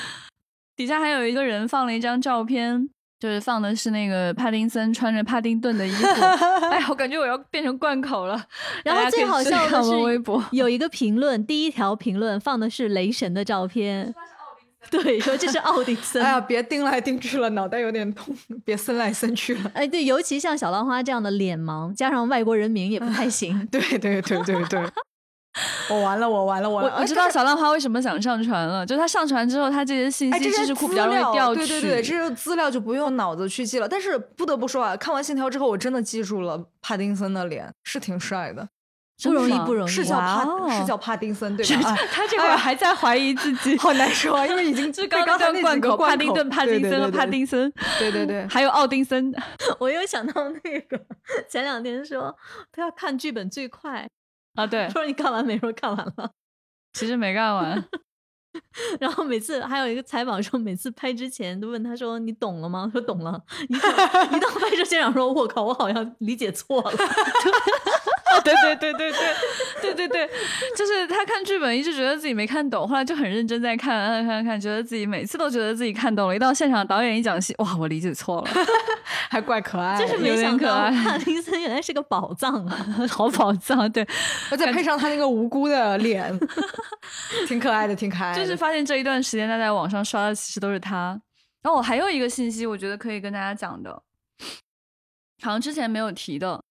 [0.77, 2.91] 底下还有一个人放了一张照片。
[3.23, 6.07] 就是放的是那个帕丁森穿着帕丁顿的衣服，
[6.73, 8.45] 哎，我感觉我要变成贯口了。
[8.83, 14.13] 然后最好笑的是，微博有一个评论，第一条评论放的是雷神的照片，
[14.91, 16.21] 对，说这是奥丁森。
[16.21, 19.71] 哎呀，别盯来盯去了，脑袋有点痛，别伸来伸去了。
[19.73, 23.65] 哎，对，尤其像小浪花这样的脸盲，加上外国人名也不太行。
[23.71, 24.83] 对对对对对。
[25.91, 33.87] 我完了，我完了，我我知道小浪花为什么想上传了，就他上传之后，他这些信息知识库比较容易调取，对对对，这些资料就不用脑子去记了。
[33.87, 38.67] 但是不得不说啊，看完信条之后，我真的记住了帕丁森的脸，是挺帅的，
[39.23, 41.95] 不容易不容易，是叫帕是叫帕丁森对吧？
[42.11, 49.31] 他这会儿还在怀疑自己， 好难受，因为已经 就刚刚贯口帕丁顿、帕丁森和帕丁森，对对对，还有奥丁森。
[49.79, 50.99] 我又想到那个
[51.47, 52.35] 前两天说
[52.73, 54.09] 他要看剧本最快。
[54.55, 55.59] 啊，对， 说你看完没？
[55.59, 56.31] 说看完了，
[56.93, 57.85] 其实没看完。
[59.01, 63.43] 然后每次还有一个采访说，每次拍之前都问他说：“你懂了吗？”说懂了。
[63.69, 63.89] 一到
[64.37, 66.93] 一到拍摄现场说：“我靠，我好像理解错了。”
[68.45, 70.31] 对对对对对对对对，
[70.77, 76.37] 就是他看剧本一直觉得自己没看懂，后来就很认真在看看看看，觉得自己每次都觉得自己看懂了。
[76.37, 78.51] 一到现场，导演一讲戏，哇，我理解错了，
[79.31, 83.91] 还怪可爱，就是没想到帕丁森原来是个宝藏啊，好宝藏。
[83.91, 84.07] 对，
[84.59, 86.39] 再配上他那个无辜的脸，
[87.47, 88.39] 挺可爱的，挺可爱的。
[88.41, 91.21] 就是发现这一段时间他在网上刷的其实都是他。
[91.63, 94.03] 然后我还有一个信息，我觉得可以跟大家讲的，
[95.43, 96.63] 好像之前没有提的。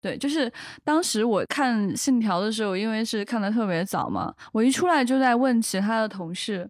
[0.00, 0.50] 对，就是
[0.82, 6.68] 当时我看《信条》的时候，因为是看的特别早嘛，我一出来就在问其他的同事，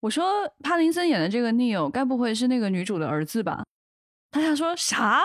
[0.00, 3.64] 我说帕丁森演的这个 Neil 该不会是那个女主的儿子吧？
[4.30, 5.22] 大家说啥？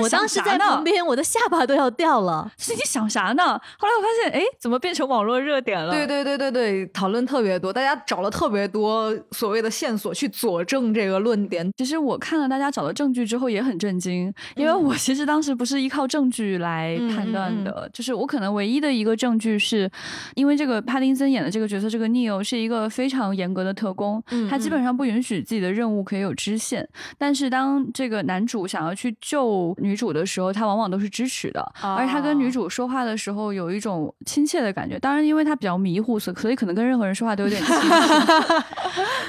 [0.00, 2.50] 我当时在旁边，我的下巴都要掉了。
[2.58, 3.42] 是你想啥呢？
[3.78, 5.90] 后来我发现，哎，怎么变成网络热点了？
[5.92, 11.70] 对对对对对，讨论特别多，大家找了特别多所谓的线索去佐证这个论点。
[11.78, 19.90] 其实我看了大家找的证据之后也很震惊，因为我其实当时不是依靠证据来判断的，就是我可能唯一的一个证据是，
[20.34, 26.86] 因为这个帕丁森演的这个角色，这个 Neil 是一个非常严格的特工，他基本上不允许自己的任务可以有支线。
[27.16, 34.98] 但是当这个男主想要去救女主的时候，他往往都是支持的，而且他跟女主说话的时候有一种亲切的感觉。
[34.98, 37.88] 当然，因为他比较迷糊，所所以可能跟任何人说话都有点亲切。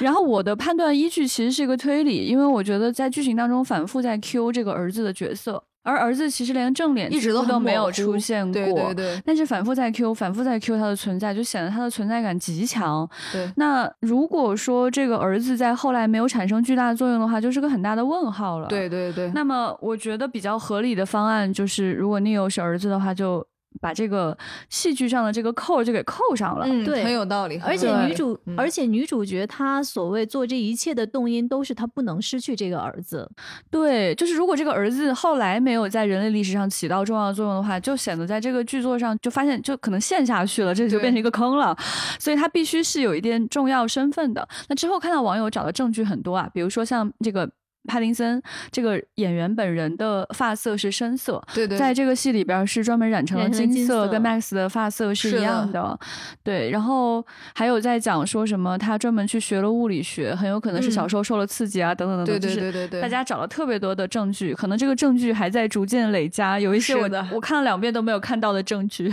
[0.00, 5.62] 然后我的判断依据其实是一个推理，因为我觉得在剧情当中反复在 Q 这个儿子的角色。
[5.82, 9.22] 而儿子其实连正脸一直都没有出现过，对对对。
[9.24, 13.08] 但是反复在 Q，反复在 Q 他的存在，就显得他的存在感极强。
[13.32, 13.50] 对。
[13.56, 18.68] 那如果说这个儿子在后来没有产生巨大的作用的话，就是个很大的问号了。
[18.68, 19.30] 对对对。
[19.32, 23.46] 那么我觉得比较合理的方案就是，如果 Neil 是儿子的话，就。
[23.80, 24.36] 把这个
[24.68, 27.60] 戏剧上的这个扣就给扣上了，嗯，对，很有道理。
[27.64, 33.30] 而且女主，而且女主角她所谓做这一切的动因，都是她不能失去这个儿子。
[33.70, 41.76] 对，就是如果这个儿子后来没有在人类历史上起到重要作用的话，就显得在这个剧作上就发现就可能陷下去了，这就变成一个坑了。
[42.18, 44.46] 所以他必须是有一点重要身份的。
[44.68, 47.50] 那之后看到网友找的证据很多啊，比如说像这个。
[47.88, 48.40] 帕丁森
[48.70, 55.98] 这个演员本人的发色是深色，对对，在这个戏里边是专门染成了金色，跟 Max 的发色是一样的。
[56.42, 62.40] 对，然后还有在讲说什么他专门去学了物理学，很有可能是小时候受了刺激啊，等等等等。
[62.40, 69.12] 对对对对，大家找了特别多的证据，可能这个证据还在逐渐累加，有一些我我看了两遍都没有看到的证据。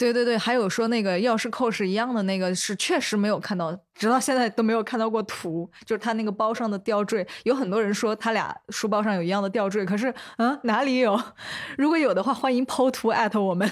[0.00, 11.20] 对对对，还有说那个钥匙扣是一样的，那个是确实没有看到，直到现在都没有看到过图，就是他那个包上的吊坠，有很多人说他俩书包上有一样的吊坠，可是嗯哪里有？
[11.76, 13.70] 如果有的话，欢迎剖图艾特我们。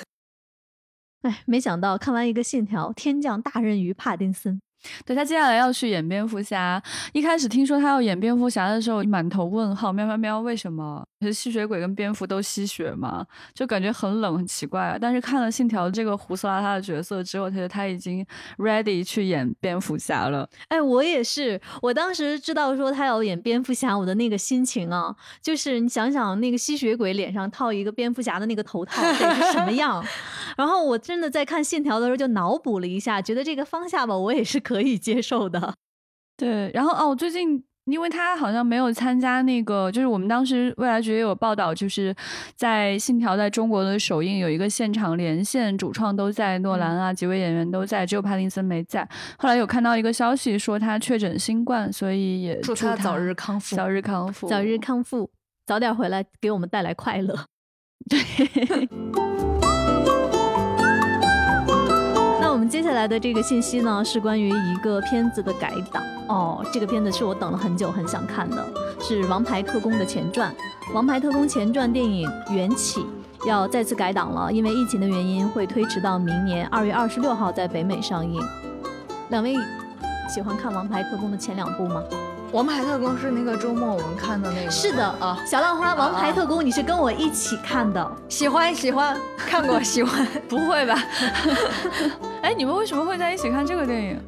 [1.22, 4.60] 哎，没想到看完一个信条，天降大任于帕丁森。
[5.04, 11.04] 对他接下来要去演蝙蝠侠，一开始听说他要演蝙蝠侠的时候，满头问号，喵喵喵，为什么？
[11.20, 13.26] 是吸血鬼跟蝙蝠都吸血吗？
[13.52, 14.96] 就感觉很冷，很奇怪啊。
[15.00, 18.24] 但是看了《信条》这个胡思拉他的角色之后，他觉得他已经
[18.58, 20.48] ready 去演蝙蝠侠了。
[20.68, 25.12] 哎，我也是，我当时知道说他要演蝙蝠侠，我的那个心情啊，
[25.42, 30.04] 就是你想想那个吸血鬼脸上套一个蝙蝠侠的那个头套得是什么样。
[30.56, 35.74] 然后我真的在看《信条》的时候就脑补了一下，觉得这个方向吧，我也是可以接受的。
[36.36, 37.64] 对，然后哦，最近。
[37.90, 42.14] 因为他好像没有参加那个，就是我们当时未来局也有报道，就是
[42.54, 49.08] 在《信条》在中国的首映有一个现场连线，主创都在，诺兰啊几位演员都在，只有帕丁森没在。
[49.38, 55.30] 后来有看到一个消息说他确诊新冠，所以也祝他早日康复，早日康复，早日康复，
[55.64, 57.46] 早点回来给我们带来快乐。
[58.06, 59.37] 对。
[62.58, 66.66] 我们接下来的这个信息呢，是关于一个片子的改档哦。
[66.72, 68.66] 这个片子是我等了很久，很想看的，
[69.00, 70.52] 是《王牌特工》的前传，
[70.92, 73.00] 《王牌特工》前传电影《缘起》
[73.46, 78.42] 要再次改档了，因为疫情的原因，会推迟到明年二月二十六号在北美上映。
[79.28, 79.54] 两位
[80.28, 82.02] 喜欢看《王牌特工》的前两部吗？
[82.50, 85.38] 王牌特工是那个周末我们看的那个，是的啊。
[85.46, 88.16] 小浪花，王牌特工，你是跟我一起看的？
[88.28, 90.98] 喜欢喜欢，看过喜欢， 不会吧？
[92.40, 94.20] 哎，你们为什么会在一起看这个电影？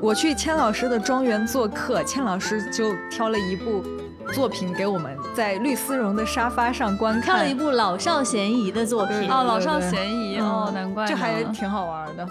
[0.00, 3.84] 我去千老师的庄园做客，千老师就挑了一部
[4.32, 12.28] 作品给我们，在绿丝绒的沙发上观看，挑了一部老少咸宜的作品哦，老少咸宜哦，难怪，这还挺好玩的。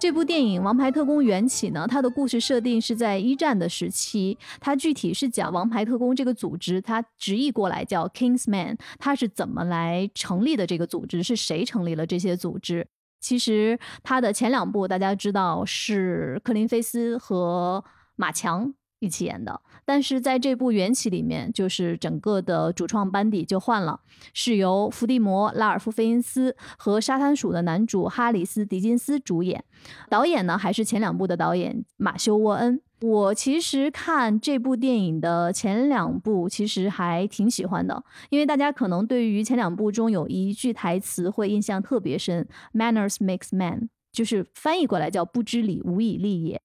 [0.00, 10.64] 这部电影《王牌特工：缘起》呢，它的故事设定是在一战的时期，它具体是讲王牌特工这个组织，它直译过来叫 Kingsman，它是怎么来成立的？
[10.64, 12.86] 这个组织是谁成立了这些组织？
[13.20, 17.84] 其实它的前两部大家知道是克林菲斯和
[18.14, 18.72] 马强。
[19.00, 24.00] 一起演的，但是在这部《缘起》里面，就是整个的主创班底就换了，
[24.34, 29.64] 是由伏地魔、拉尔夫·费因斯和沙滩鼠的男主哈里斯·迪金斯主演，
[30.10, 32.82] 导演呢还是前两部的导演马修·沃恩。
[33.00, 46.60] 我其实看这部电影的前两部，其实还挺喜欢的，因为大家可能对于前两部中有一句台词会印象特别深：“Manners makes man”，就是翻译过来叫“不知礼，无以立也”。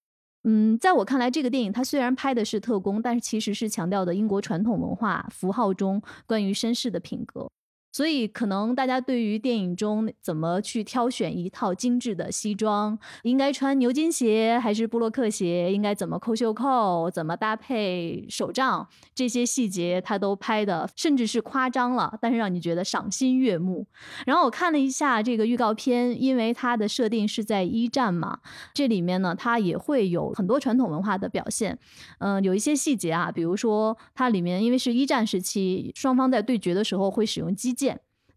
[0.46, 7.50] 嗯，在我看来，这个电影它虽然拍的是特工，但是其实是强调的英国传统文化符号中关于绅士的品格。
[7.94, 23.86] 所以，可能大家对于电影中怎么去挑选一套精致的西装，应该穿牛津鞋还是布洛克鞋，应该怎么扣袖扣，怎么搭配手杖，这些细节他都拍的，甚至是夸张了，但是让你觉得赏心悦目。
[24.26, 28.40] 然后我看了一下这个预告片，因为它的设定是在一战嘛，
[28.74, 31.78] 这里面呢，它也会有很多传统文化的表现。
[32.18, 37.72] 嗯，有一些细节啊，比如说它里面因为是一战时期，双方在对决的时候会使用机。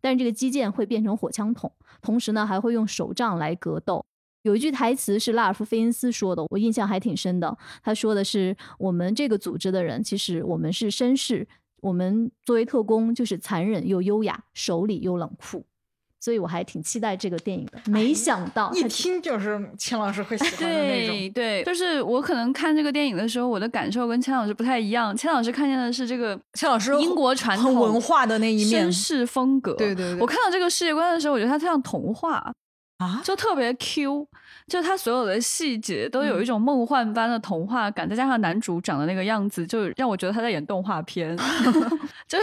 [0.01, 4.05] 但是这个击剑会变成火枪筒，同时呢还会用手杖来格斗。
[4.43, 7.59] 有一句台词是拉尔夫·费因斯说的，我印象还挺深的。
[7.83, 11.49] 他说的是：“我们这个组织的人，其实我们是绅士，
[11.81, 15.67] 我们作为特工就是残忍又优雅，手里又冷酷。”
[16.27, 21.15] 所以我还挺期待这个电影的，没想到一听就是钱老师会喜欢的那种。
[21.15, 25.17] 对对，就是我可能看这个电影的时候，我的感受跟钱老师不太一样。
[25.17, 29.75] 钱老师看见的是这个钱老师英国传统文化的那一面，绅士风格。
[29.75, 32.53] 对对对，我看到这个世界观的时候，我觉得它像童话
[32.99, 34.29] 啊，就特别 Q。
[34.69, 41.37] 就他所有的细节都有一种梦幻般的童话感，再加上男主长的那个样子，就让我觉得他在演动画片。
[42.27, 42.37] 就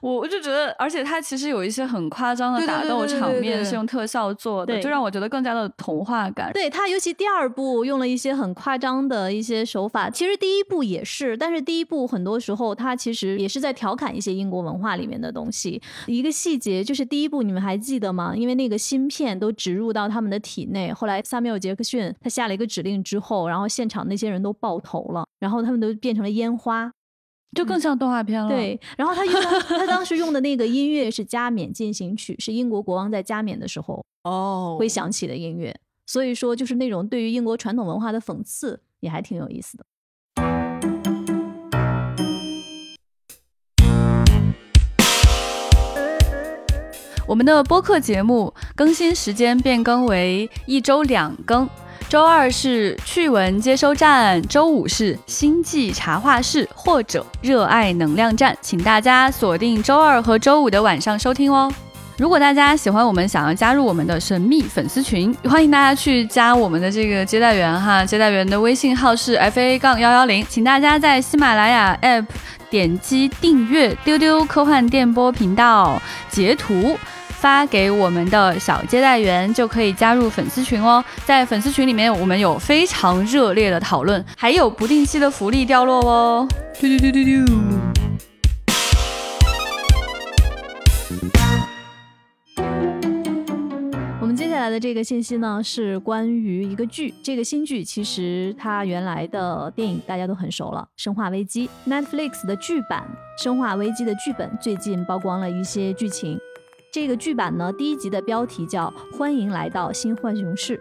[0.00, 6.52] 我我就觉得，而且他其实有一些很夸张的打斗场面是用特效做的，就让我觉得更加的童话感。
[6.52, 15.80] 对他，尤其第二部用了一些很夸张的一些手法，其实第一部也是，但是第一部很多时候他其实也是在调侃一些英国文化里面的东西。
[16.06, 18.34] 一个细节就是第一部你们还记得吗？
[18.34, 21.20] 因为那个芯片都植入到他们的体内，后来。
[21.24, 26.92] 萨缪尔·杰克逊他下了一个指令之后，然后现场那些人都爆头了，然后他们都变成了烟花，
[27.56, 28.48] 就更像动画片了。
[28.48, 35.74] 对，然后他用他当时用的那个音乐是《加冕进行曲》，是英国国王在加冕的时候哦会响起的音乐。
[36.06, 39.84] 所以说，就是那种对于英国传统文化的讽刺，也还挺有意思的。
[47.26, 51.68] 我们的播客节目更新时间变更为一周两更，
[52.08, 61.72] 周二是趣闻接收站，周五是星际茶话室或者热爱能量站，请大家锁定周二和周五的晚上收听哦。
[62.18, 72.26] 如果大家喜欢我们，想要加入我们的神秘粉丝群，欢迎大家去加我们的这个接待员哈，接待员的微信号是 f a 杠幺幺零，请大家在喜马拉雅 app
[72.72, 76.00] 点击订阅丢丢科幻电波频道，
[76.30, 76.98] 截图。
[77.28, 86.48] 发给我们的小接待员就可以加入粉丝群哦，在粉丝群里面，我们有非常热烈的讨论，还有不定期的福利掉落哦。
[86.80, 87.54] 丢丢丢丢丢。
[94.62, 97.12] 来的这个信息呢，是关于一个剧。
[97.20, 101.68] 这个新剧其实它原来的电影大家都很熟了，《生化危机》。
[101.90, 103.04] Netflix 的剧版
[103.42, 106.38] 《生化危机》的剧本最近曝光了一些剧情。
[106.92, 108.86] 这个剧版呢，第一集的标题叫
[109.16, 110.78] 《欢迎来到新浣熊市》。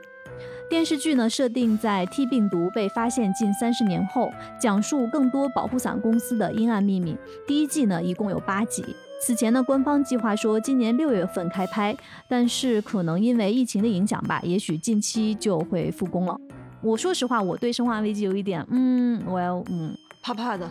[0.70, 7.18] 电视剧呢，设定在 T 病毒被发现近三十年后，讲述更多保护伞公司的阴暗秘密。
[7.48, 8.86] 第一季呢，一共有八集。
[9.24, 11.96] 此前呢，官方计划说今年六月份开拍，
[12.28, 16.36] 但是可能因为疫情的影响吧，也许近期就会复工了。
[16.82, 20.68] 我说实话，我对《生化危机》有一点，嗯，我要，嗯，怕怕的。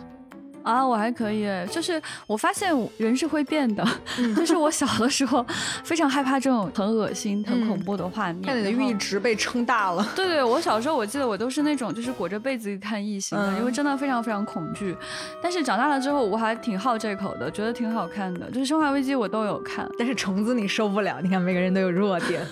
[0.63, 3.85] 啊，我还可以，就是我发现人是会变的，
[4.35, 5.45] 就是我小的时候
[5.83, 10.07] 非常害怕这种很恶心、很恐怖的画面，看你的阈值被撑大了。
[10.15, 14.95] 对对，我小时候我记得我都是那种就是裹着被子看异形的，因为真的非常非常恐惧。
[15.41, 18.49] 但是长大了之后，我还挺好这口的，觉得挺好看的。
[18.51, 21.19] 就是《生化危机》我都有看，但是虫子你受不了。
[21.21, 22.45] 你看每个人都有弱点。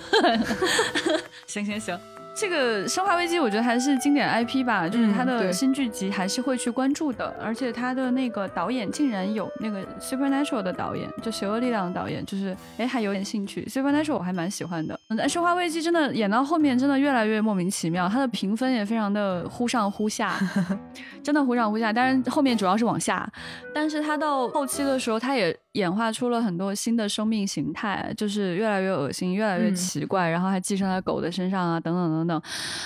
[1.46, 1.98] 行 行行。
[2.40, 13.62] 这个《生化危机》我觉得还是经典 IP 吧，就是它的新剧集还是会去关注的，而且它的那个导演竟然有那个 Supernatural 的导演，就邪恶力量的导演，就是哎还有点兴趣。
[13.66, 20.34] Supernatural 我还蛮喜欢的，嗯，《生化危机》真的演到后面真的越来越莫名其妙，它的评分也非常的忽上忽下，
[21.22, 21.92] 真的忽上忽下。
[21.92, 23.30] 当然后面主要是往下，
[23.74, 32.29] 但是它到后期的时候，它也演化出了很多新的生命形态，就是越来越恶心，越来越奇怪，然后还寄生在狗的身上啊，等等等。
[32.29, 32.29] 等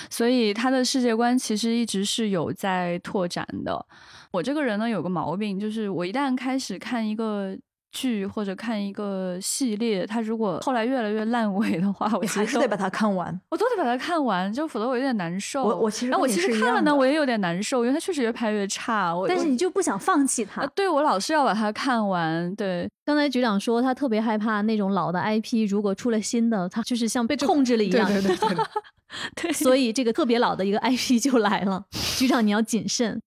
[0.09, 3.85] 所以他的世界观其实一直是有在拓展的。
[4.31, 7.57] 我这个人呢有个毛病，就是我一旦开始看一个
[7.95, 15.63] 剧或者看一个系列，它如果后来越来越烂尾的话，我还是得把它看完，我都得把它看完，就否则我有点难受。
[15.63, 19.13] 我我其实我其实看了呢，我也有点难受，因为它确实越拍越差。
[19.27, 20.65] 但是你就不想放弃它？
[20.75, 22.53] 对，我老是要把它看完。
[22.55, 28.07] 对，刚才局长说他特别害怕那种老的 IP，如果出了新的，他就是像被控制了一样。
[28.07, 28.49] 对对对。
[29.41, 31.85] 对，所以这个特别老的一个 IP 就来了，
[32.17, 33.21] 局长你要谨慎。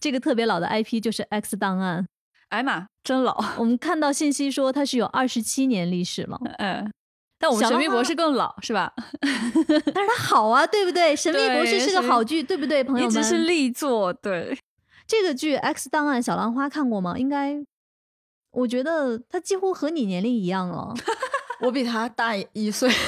[0.00, 2.02] 这个特别老的 IP 就是《X 档案》
[2.48, 3.36] 哎妈，真老。
[3.58, 6.90] 我们看到信息说它是有二十七年历史了，嗯，
[7.38, 8.92] 但我们神秘博士更老是吧？
[9.94, 11.14] 但是它好啊，对不对？
[11.14, 13.10] 神秘博士是个好剧，对不对，朋友们？
[13.10, 14.58] 一直是力作，对。
[15.06, 17.18] 这个剧《X 档案》，小浪花看过吗？
[17.18, 17.56] 应该，
[18.50, 20.94] 我觉得他几乎和你年龄一样了。
[21.60, 22.90] 我比他大一岁。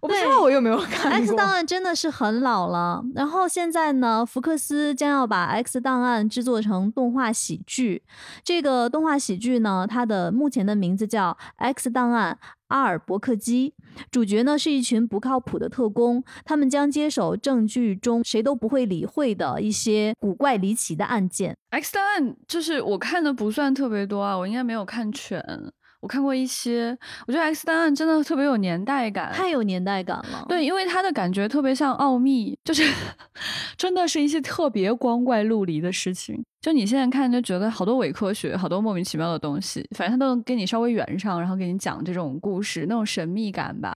[0.00, 1.26] 我不知道我有没有看过。
[1.26, 8.02] X 档案真的是很老了，然后现在呢，福克斯将要把 X 档案制作成动画喜剧。
[8.42, 12.38] 这个动画喜剧呢，它的目前的名字叫《X 档案：
[12.68, 13.74] 阿尔伯克基》，
[14.10, 21.54] 主角呢是一群不靠谱的特工，他们将接手证据中谁都不会理会的一些古怪离奇的案件。
[21.70, 25.44] X 档案就是我看的不算特别多啊，我应该没有看全。
[26.00, 26.96] 我看过一些，
[27.26, 30.46] 我觉得《X 档案》真的特别有年代感，太有年代感了。
[30.48, 32.82] 对，因为它的感觉特别像奥秘，就是
[33.76, 36.42] 真的是一些特别光怪陆离的事情。
[36.62, 43.92] 就你现在看，就觉得好多伪科学，好多莫名其妙的东西，反正它都能给你稍微圆上，然后给你讲这种故事，那种神秘感吧。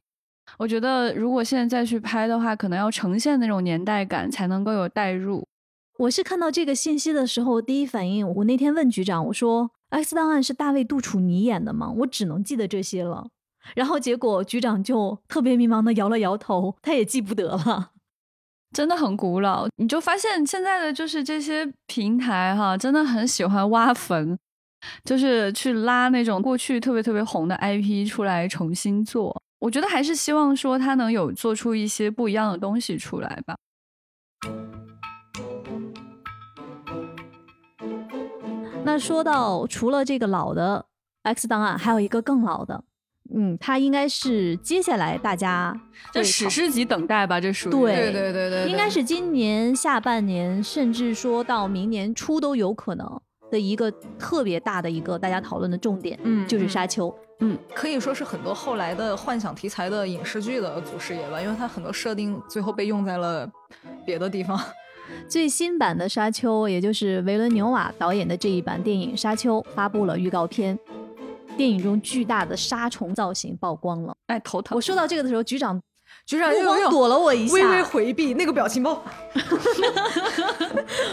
[0.58, 5.46] 我觉得如果现在再去拍的话，可能要呈现那种年代感，才能够有代入。
[5.98, 9.70] 我是看到这个信息的时候，第一反应，我那天问局长，我说。
[9.94, 11.88] X 档案是大卫杜楚尼演的吗？
[11.98, 13.28] 我只能记得这些了。
[13.76, 17.92] 然后结果局长就特别迷茫的摇了摇头，他也记不得了。
[18.74, 24.36] 真的很古老，你就发现现在的就是这些平台哈，真的很喜欢挖坟，
[25.04, 29.40] 就是去拉那种过去特别特别红的 IP 出来重新做。
[29.60, 33.56] 我觉得还是希望说他能有做出一些不一样的东西出来吧。
[38.84, 40.84] 那说到除了这个老的
[41.22, 42.84] X 档案，还有一个更老的，
[43.34, 45.74] 嗯，它应该是接下来大家
[46.12, 47.40] 这史诗级等待吧？
[47.40, 53.20] 这属于对对对对，应该是今年下半年，甚至说到明年初都有可能
[53.50, 63.50] 的一个特别大的一个大家讨论的重点，嗯，就是沙丘，嗯，可以说是很多后来的幻想题材的影视剧的祖师爷吧，因为它很多设定最后被用在了
[64.04, 64.60] 别的地方。
[65.28, 70.78] 最新版的《沙丘》，也就是维伦纽瓦导演的这一版电影《沙丘》，发布了预告片。
[71.56, 74.74] 电影中巨大的沙虫造型曝光了，哎，头疼。
[74.74, 75.80] 我说到这个的时候，局长。
[76.26, 78.94] 局长又躲了我一下，微微回避那个表情包，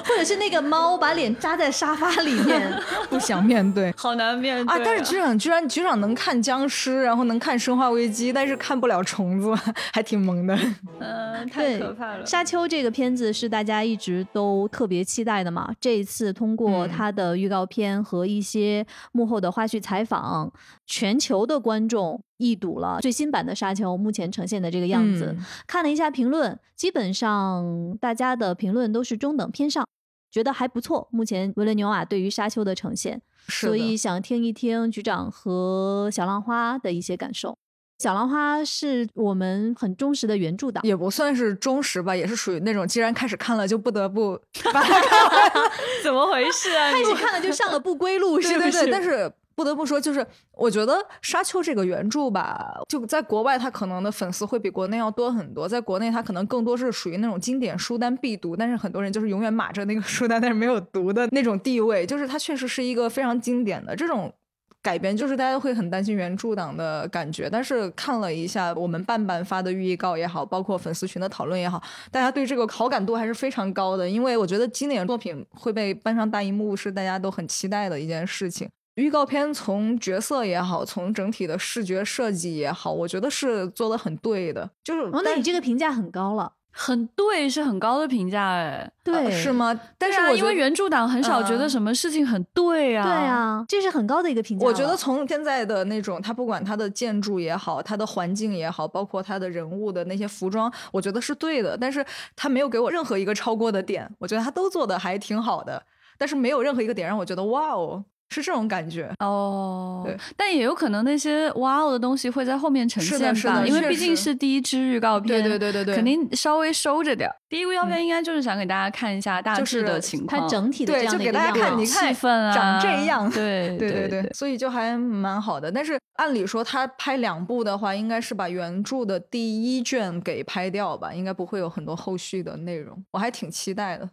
[0.06, 4.82] 或者是那个猫把脸扎在沙发里面， 不想面对，好难面对啊！
[4.86, 9.54] 但是局长居然局长能看僵尸，然后能看生化危机，但是看不了虫子，
[9.92, 10.58] 还挺萌的。
[11.00, 12.26] 嗯，太可怕了。
[12.26, 15.74] 沙丘这个片子是大家一直都特别期待的嘛？
[15.82, 20.54] 这一次通过它的预告片和一些幕后的花絮采访，
[20.88, 22.22] 全球的观众。
[22.42, 25.38] 一睹了最新版的沙丘目前呈现的这个样子，
[25.68, 29.86] 看了一下评论，基本上大家的评论都是中等偏上，
[30.32, 31.08] 觉得还不错。
[31.12, 37.56] 目前维伦纽瓦对于沙丘的呈现，所以想听一听局长和小浪花的一些感受。
[38.00, 44.36] 小浪花是我们很忠实的原著党，也不算是忠实吧，也是属于那种既然开始看了就不得不
[44.74, 45.52] 把它看完。
[46.04, 46.92] 怎么回事啊？
[46.92, 48.88] 开始看了就上了不归路，是不是？
[48.90, 49.32] 但是。
[49.56, 55.68] 不得不说，就是我觉得《沙丘》这个原著吧，就在国外，它可能的粉丝会比国内要多很多。
[55.68, 62.06] 在国内，它可能更多是属于那种经典书单必读，但是很多人就是永远码着那个 书单，但是没有读的那种地位。
[62.06, 64.34] 就是它确实是一个非常经典的这种
[64.82, 67.50] 改编，就是大家会很担心原著党的感觉。
[67.50, 74.10] 但是看了一下我们半半发的预告也好，包括粉丝群的讨论也好，大家对这个好感度还是非常高的。
[74.10, 78.68] 因为我觉得经典作品会被搬上大荧幕，是大家都很期待的一件事情。
[78.96, 84.70] 预告片从角色也好，从整体的视觉设计也好，我觉得是做的很对的。
[84.84, 89.80] 就是，哦那你这个评价很高了，很对，是很高的评价，哎，对，是吗？
[89.98, 94.66] 但是我因为原著党很少觉得什么事情很对啊，对啊，这是很高的一个评价。
[94.66, 101.78] 我觉得从现在的那种，他不管他的建筑也好，他的环境也好，包括他的人物的那些服装，我觉得是对的。
[101.78, 105.82] 但是他没有给我任何一个超过的点，我觉得他都做的还挺好的，
[106.18, 108.04] 但是没有任何一个点让我觉得哇哦。
[108.32, 117.30] 是这种感觉哦，对，但也有可能那些哇哦的东西会在后面呈现吧，因为毕竟是第一支预告片，对对对对对，肯定稍微收着点。
[117.50, 125.70] 第一个预告片应该就是想给大家看一下大致的情况，它整体的这样的一个样子，气氛啊，长这样，对对对对，所以就还蛮好的。
[125.70, 134.10] 但是按理说他拍两部的话，应该是把原著的第一卷给拍掉吧，应该不会有很多后续的内容，我还挺期待的。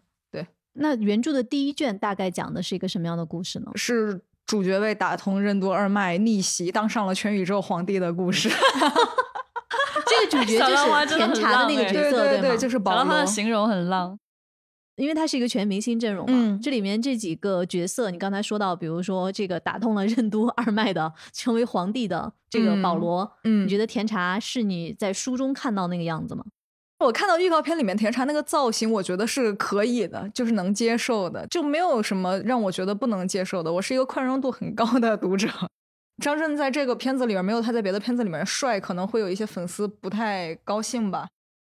[0.79, 3.71] 对，那原著的第一卷大概讲的是一个什么样的故事呢？
[3.75, 4.21] 是。
[4.47, 8.49] 主角为打通任督二脉逆袭，当上了全宇宙皇帝的故事。
[10.09, 14.19] 这个主角就是甜茶的那个角色，对对对，就是保罗他的形容很浪。
[14.97, 26.43] 因为他是一个全明星阵容嘛，嗯这里面这几个角色，你刚才说到，比如说这个打通了任督二脉的，成为皇帝的这个保嗯罗，嗯你觉得甜茶是你在书中看到那个样子吗？
[26.99, 33.73] 我看到预告片里面甜茶那个造型，我觉得是可以的，就是能接受的，就没有什么让我觉得不能接受的。
[33.73, 35.49] 我是一个宽容度很高的读者。
[36.21, 41.29] 张震在这个片子里面没有他在别的片子里面帅，可能会有一些粉丝不太高兴吧，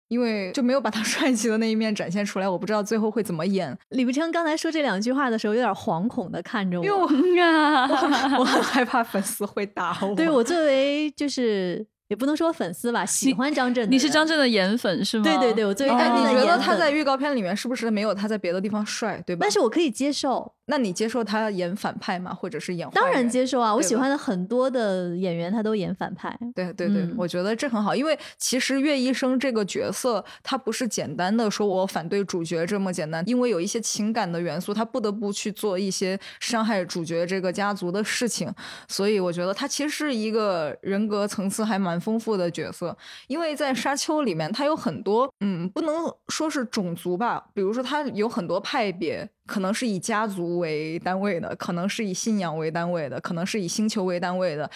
[0.07, 2.47] 因为就没有把他 帅气的那一面展现出来。
[2.47, 7.03] 我不知道最后会怎么演，李不称刚才说这两句话的时候，有点惶恐的看着我，因为我
[8.39, 10.15] 我很害怕粉丝会打我。
[10.15, 15.23] 对我作为就是也不能说粉丝吧，喜欢张震你是张震的颜粉是吗？
[15.23, 19.39] 对对对，我作为哦张震哎，你觉得他在预告片里面是不是没有他在别的地方帅，对吧？
[19.41, 22.31] 但是我可以接受，那你接受他演反派吗？
[22.31, 38.53] 或者是演当然接受啊，我喜欢的很多的演员他都演反派，对对对，嗯我觉得这很好，因为其实岳医生这个角色，他不是简单的说我反对主角这么简单，因为有一些情感的元素，他不得不去做一些伤害主角这个家族的事情，
[38.87, 42.95] 所以我觉得他其实是一个人格层次还蛮丰富的角色。
[43.27, 49.27] 因为在沙丘里面，他有很多嗯，不能说是种族吧，比如说他有很多派别。
[49.49, 54.69] 可能是以家族为单位的，可能是以信仰为单位的，可能是以星球为单位的，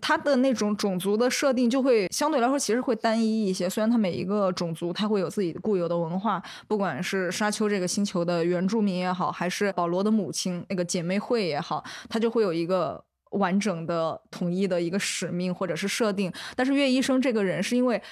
[0.00, 3.68] 他的那种种族的设定就会相对来说其实会单一一些。
[3.68, 13.02] 虽然它每一个种族它会有自己固有的文化，不管是沙丘这个星球的原住民也好，还是保罗的母亲那个姐妹会也好，它就会有一个。
[13.34, 18.02] 完整的、统一的一个使命或者是设定，但是岳医生这个人是因为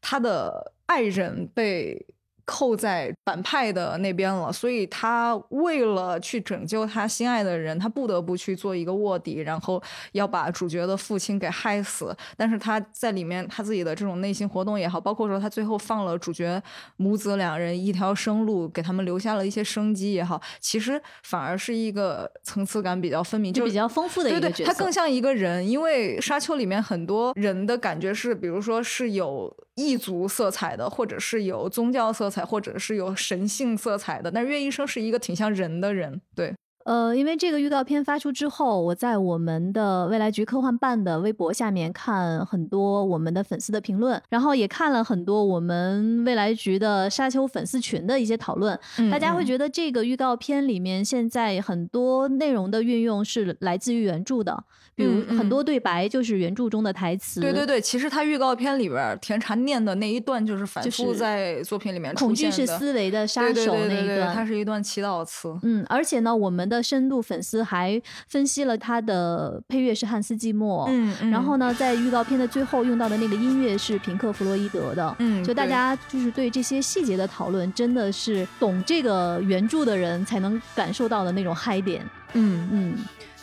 [0.00, 2.04] 他的爱人被
[2.48, 9.80] 扣在反派的那边了，所以他为了去拯救他心爱的人，他不得不去做一个卧底，然后
[10.12, 12.16] 要把主角的父亲给害死。
[12.38, 16.60] 但是他在里面他自己的这种内心活动也好，包括说他最后放了主角
[16.96, 24.72] 母子两人一条生路，给他们留下了一些生机也好，其实反而是一个层次感比较分明，就就比较丰富的一对对，个角色。
[24.72, 34.28] 他更像一个人，因为沙丘里面很多人的感觉是，比如说是有异族色彩的，或者是有宗教色彩，或者是有神性色彩的。
[34.28, 36.52] 但是岳医生是一个挺像人的人，对，
[36.88, 48.78] 呃，因为这个预告片发出之后，我在我们的未来局科幻办的微博下面看很多我们的粉丝的评论，然后也看了很多我们未来局的沙丘粉丝群的一些讨论。
[49.10, 54.64] 大家会觉得这个预告片里面现在很多内容的运用是来自于原著的，
[54.96, 57.40] 比如很多对白就是原著中的台词。
[57.40, 64.48] 对对对，其实它预告片里边儿甜茶念的那一段，就是反复在作品里面恐惧是思维的杀手那一对对对，它。
[64.48, 65.54] 是一段祈祷词。
[65.62, 75.16] 嗯，而且呢，我们的深度粉丝还分析了他的配乐是汉斯季默，嗯然后呢，在预告片的最后用到的那个音乐是平克·弗洛伊德的。
[75.18, 82.04] 嗯，就大家就是对这些细节的讨论，真的是懂这个原著的人才能感受到的那种嗨点。
[82.34, 82.94] 嗯嗯，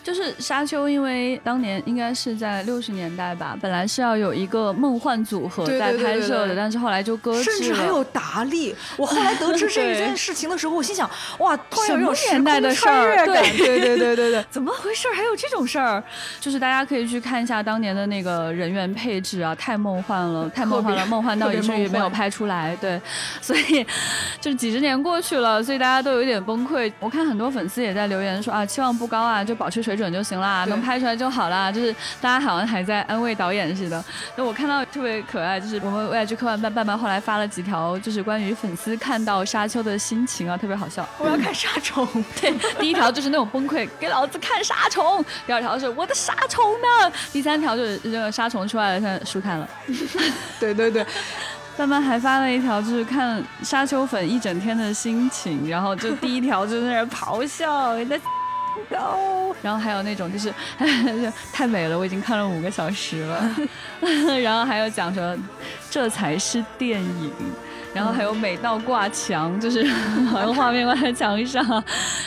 [0.06, 7.56] 就是沙丘，因为当年应该是在六十年代吧，本来是要有一个梦幻组合在拍摄的，对但是后来就搁置了。
[7.56, 8.72] 甚至还有达利。
[8.96, 14.44] 我后来得知 这一件事情的时候，我心想，哇，突然有这种什么年代的事儿对对对对对对。
[14.48, 15.08] 怎么回事？
[15.12, 16.00] 还有这种事儿？
[16.38, 22.76] 就是大家可以去看一下当年的那个人员配置啊，太梦幻了，太梦幻了，梦幻到以至于没有拍出来。
[22.76, 23.00] 对，
[23.42, 23.84] 所以
[24.40, 26.92] 就是几十年过去了，所以大家都有一点崩溃。
[27.00, 31.72] 我看很多粉丝也在留言说啊，期望不高啊，就保持水准就行啦，能拍出来就好啦。
[31.72, 34.04] 就是大家好像还在安慰导演似的。
[34.36, 41.08] 那我看到特别可爱，就是我们未来剧科幻办办办后来发了几条，就是关于粉丝看到沙丘的心情啊，特别好笑。
[41.18, 42.06] 我要看沙虫。
[42.40, 49.68] 对，第一条就是那种崩溃，给老子看沙虫；第二条是我的沙虫呢；第三条就是这个沙虫出来了，现在书看了。
[50.60, 51.04] 对对对，
[51.78, 58.04] 慢慢还发了一条，就是看沙丘粉一整天的心情，然后就第一条就在那儿咆哮，你
[59.62, 63.56] 然后还有那种就是 就太美了，我已经看了五个小时了，
[64.42, 65.36] 然后还有讲说
[65.90, 67.32] 这才是电影。
[67.94, 69.82] 然后还有美到挂墙，就是
[70.28, 71.64] 好像画面挂在墙上，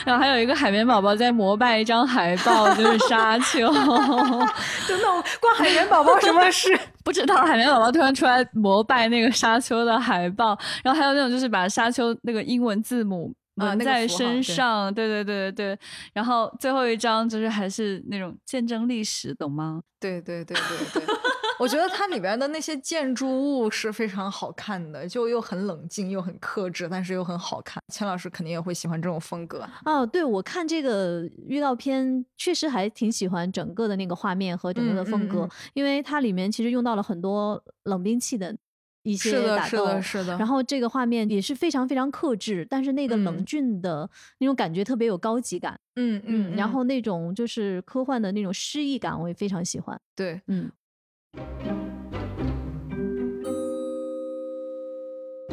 [0.04, 3.68] 然后还有一个海绵宝宝在膜拜一张海报，就是沙丘。
[4.88, 6.76] 就那种关海绵宝宝什么事？
[7.04, 15.78] 不知道海绵宝宝突然出来膜拜那个沙丘的海报，然后还有那种就是把沙丘那个英文字母纹在身上，对对对对对。
[16.12, 19.82] 然后最后一张就是还是那种见证历史，懂吗？
[20.00, 21.14] 对对对对对，
[21.58, 27.82] 我觉得它里边的那些建筑物是非常好看的，就又很冷静，又很克制，但是又很好看。
[27.92, 29.68] 钱老师肯定也会喜欢这种风格。
[29.84, 38.56] 哦，对，我看这个预告片确实还挺喜欢整个的那个画面和整个的风格，嗯嗯嗯因为它里面其实用到了很多冷兵器的
[39.02, 40.38] 一些，打斗，是的，是的。
[40.38, 50.00] 然后这个画面也是非常非常克制，但是那个冷嗯峻的那种感觉特别有高级感，嗯嗯，然后那种就是科幻的那种诗意感，我也非常喜欢。
[50.14, 50.70] 对，嗯。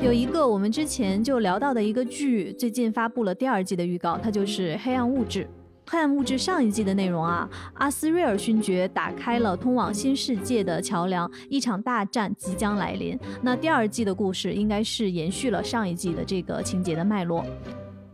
[0.04, 5.43] 有一个我们之前就聊到的一个剧，最近发布了第二季的预告，它就是《黑暗物质》。
[5.90, 13.18] 《黑暗物质》上一季的内容啊，阿斯瑞尔勋爵打开了通往新世界的桥梁，一场大战即将来临。
[13.42, 17.46] 那第二季的故事应该是延续了上一季的这个情节的脉络。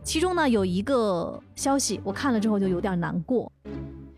[0.04, 3.50] 其中呢有一个消息，我看了之后就有点难过，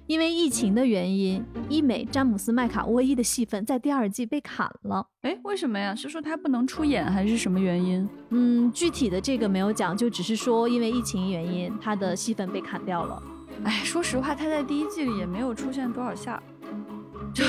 [0.07, 5.07] 因为疫情的原因，医美詹姆斯麦卡沃伊的戏份在第二季被砍了。
[5.23, 5.95] 哎，为什么呀？
[5.95, 8.07] 是说他不能出演，还是什么原因？
[8.31, 13.23] 嗯，具体的这个没有讲，就只是说因为疫情原因，他的戏份被砍掉了。
[13.65, 16.41] 哎，说实话，他在第一季里也没有出现多少下。
[17.35, 17.45] 就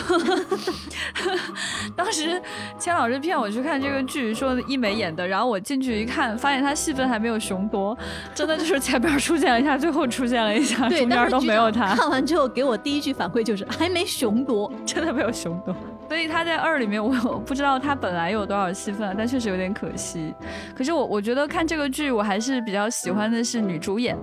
[1.95, 2.41] 当时
[2.77, 7.97] 千老师骗我去看这个剧，说一美演的，然后我进去一看，发现他戏份还没有熊多，
[8.35, 11.95] 真的就是 前边出现了一下，最后出现了一下，中间都没有他。
[11.95, 15.73] 看完之后给我第一句反馈就是还没熊多，真的没有熊多。
[16.09, 20.33] 所以他在二里面，我我不知道他本来有多少戏份，但确实有点可惜。
[20.75, 24.17] 可是我我觉得看这个剧，我还是比较喜欢的是女主演，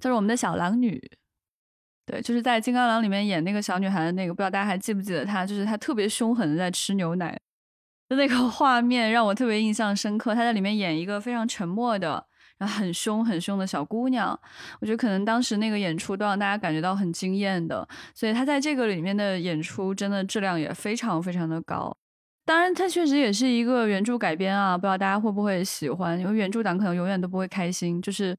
[0.00, 1.00] 就是我们的小狼女。
[2.06, 5.44] 对，就是在《金刚狼》里面演那个小女孩的那个，不知道大家还记不记得她？
[5.44, 7.36] 就是她特别凶狠的在吃牛奶
[8.08, 10.32] 的那个 画面，让我特别印象深刻。
[10.32, 12.24] 她在里面演一个非常沉默的，
[12.58, 14.38] 然后很凶很凶的小姑娘。
[14.80, 17.84] 我觉得可能当时那个演出都让大家感觉到很惊艳的，
[18.14, 21.92] 所以她在这个里面的演出真的质量也非常非常的高。
[22.44, 26.16] 当然，它确实也是一个原著改编啊，不知道大家会不会喜欢？
[26.20, 28.36] 因为原著党可能永远都不会开心，就是。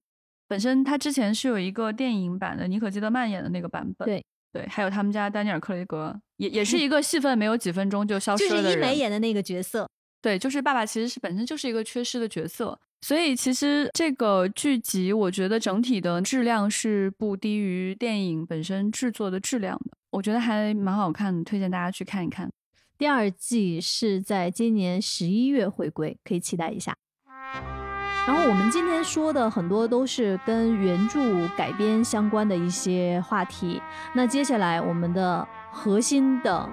[0.47, 9.89] 本身他之前是有一个电影版的妮可基德曼演的那个版本，对对，还有他们家丹尼尔克雷格，也也是 一个戏份没有几分钟就消失了的人，就是伊美演的那个角色，
[10.21, 22.49] 对，就是爸爸其实是本身就是一个缺失的角色，所以其实这个剧集我觉得整体的质量是不低于电影本身制作的质量的，我觉得还蛮好看的，推荐大家去看一看。
[22.97, 26.95] 第二季是在今年十一月回归，可以期待一下。
[28.27, 33.81] 然后我们今天说的很多都是跟原著改编相关的一些话题。
[34.11, 36.69] 那接下来我们的核心的，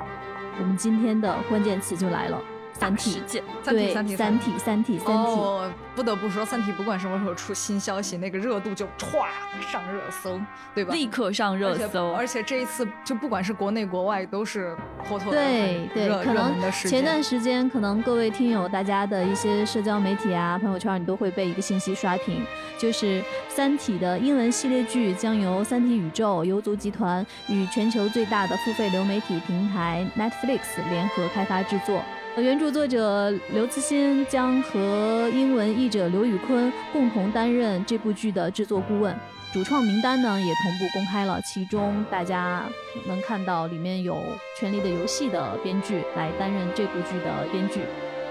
[0.59, 2.41] 我们今天的关键词就来了：
[2.75, 3.23] 三体。
[3.65, 5.33] 对，三体，三体，三体，三体。
[5.33, 9.25] 哦，不得不说，三体不管什么时候出新消息，那个热度就歘
[9.73, 10.39] 上热搜，
[10.75, 10.93] 对吧？
[10.93, 12.13] 立刻上热搜。
[12.13, 14.77] 而且这一次，就不管是国内国外，都是
[15.09, 22.45] 妥妥的对对，可能前段时间，可能各位听友大家的一些社交媒体啊、朋友圈，你都会被一个信息刷屏，
[22.77, 30.61] 就是《三体》的英文系列剧将由三体宇宙、游族集团与全球最大的付费流媒体平台 Netflix
[30.91, 32.03] 联合开发制作。
[32.43, 39.15] 原著作者刘慈欣将和英文译者刘宇坤共同担任这部剧的制作顾问。
[39.53, 42.65] 主创名单呢也同步公开了，其中大家
[43.07, 44.15] 能看到里面有
[44.59, 47.83] 《权力的游戏》的编剧来担任这部剧的编剧。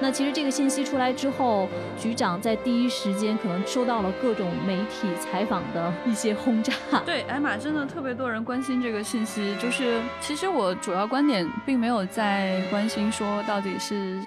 [0.03, 6.73] 那其实这个信息出来之后，局长在第一时间可能收到了各种媒体采访的一些轰炸。
[7.05, 9.55] 对，艾玛真的特别多人关心这个信息。
[9.61, 14.21] 就是其实我主要观点并没有在关心说到底是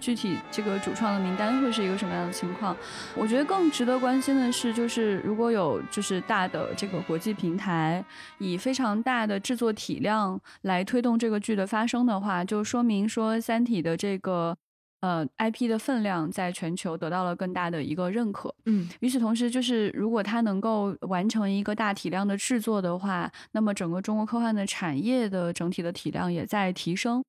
[0.00, 2.74] 具体这个主创的名单会是一个什么样的情况。
[3.14, 8.02] 我觉得更值得关心的是，就是如果有就是大的这个国际平台
[8.38, 14.56] 以非常大的制作体量来推动这个剧的发生的话，就说明说《三体》的这个。
[15.00, 18.52] 呃，IP 的分量在全球得到了更大的一个认可。
[18.66, 27.22] 嗯，与此同时，就是如果它能够完成一个大体量的制作的话，那么整个中国科幻的产业的整体的体量也在提升。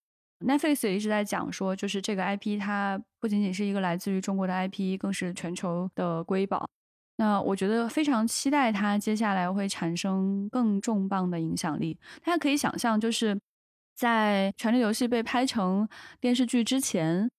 [0.43, 6.67] Netflix 也一直在讲说，就是这个 IP 它不仅仅是一个来自于中国的 IP，更是全球的瑰宝。
[7.17, 11.97] 那我觉得非常期待它接下来会产生更重磅的影响力。
[12.23, 13.37] 大家可以想象，就是
[13.95, 15.87] 在《权力游戏》被拍成
[16.19, 17.29] 电视剧之前。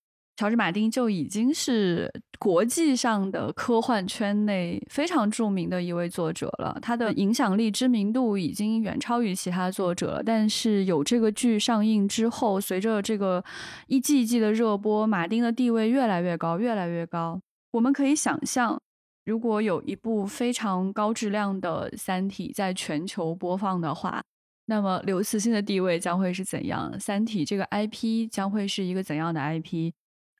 [0.41, 10.22] 乔治·马丁就已经是国际上的科幻圈内非常著名的一位作者了，他的影响力、知名度已经远超于其他作者了。
[10.22, 13.45] 但是有这个剧上映之后，随着这个
[13.86, 17.38] 一季一季的热播，马丁的地位越来越高，越来越高。
[17.72, 18.80] 我们可以想象，
[19.26, 24.22] 如果有一部非常高质量的《三体》在全球播放的话，
[24.64, 26.91] 那么刘慈欣的地位将会是怎样？
[26.99, 29.93] 《三体》这个 IP 将会是一个怎样的 IP？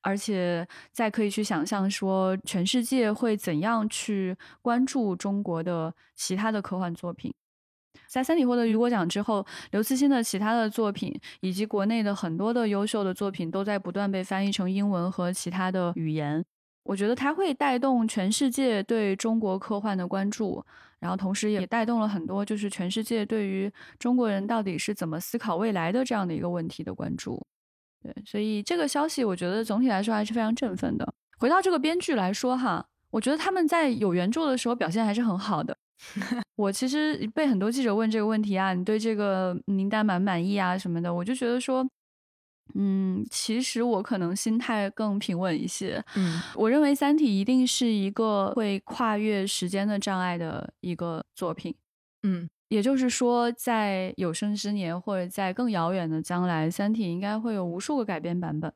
[0.03, 7.32] 而且再可以去想象说，全世界会怎样去关注中国的其他的科幻作品。
[8.07, 16.44] 在《三体》获得雨果奖之后，刘慈欣的其他的作品以及国内的很多的优秀的作品都在不断被翻译成英文和其他的语言。
[16.84, 20.64] 我觉得它会带动全世界对中国科幻的关注，
[20.98, 27.44] 然后同时也带动了很多就是全世界对于中国人到底是怎么思考未来的这样的一个问题的关注。
[28.03, 31.14] 对，所以这个消息我觉得总体来说还是非常振奋的。
[31.38, 35.76] 回到这个编剧来说哈，我觉得他们在有原著的时候表现还是很好的。
[36.57, 41.86] 我其实被很多记者问这个问题啊，你对这个名单满不满意啊什么的，我就觉得说。
[42.76, 46.01] 嗯，其实我可能心态更平稳一些。
[46.14, 51.74] 嗯，我认为《三体》一定是一个会跨越时间的障碍的一个作品。
[52.22, 58.73] 嗯，也就是说，在有生之年或者在更遥远的将来，《三体》应该会有无数个改编版本，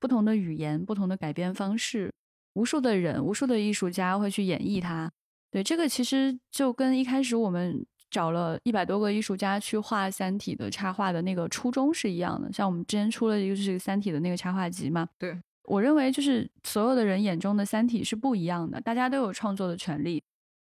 [0.00, 2.10] 不同的语言、不同的改编方式，
[2.54, 5.12] 无数的人、无数的艺术家会去演绎它。
[5.50, 7.84] 对，这个其实就跟一开始我们。
[8.10, 15.06] 找了一百多个艺术家去画《三体》的插画的那个初衷是一样的，像我们之前出了一个就是《三体》的那个插画集嘛。
[15.18, 20.22] 对，我认为就是所有的人眼中的《三体》是不一样的，大家都有创作的权利。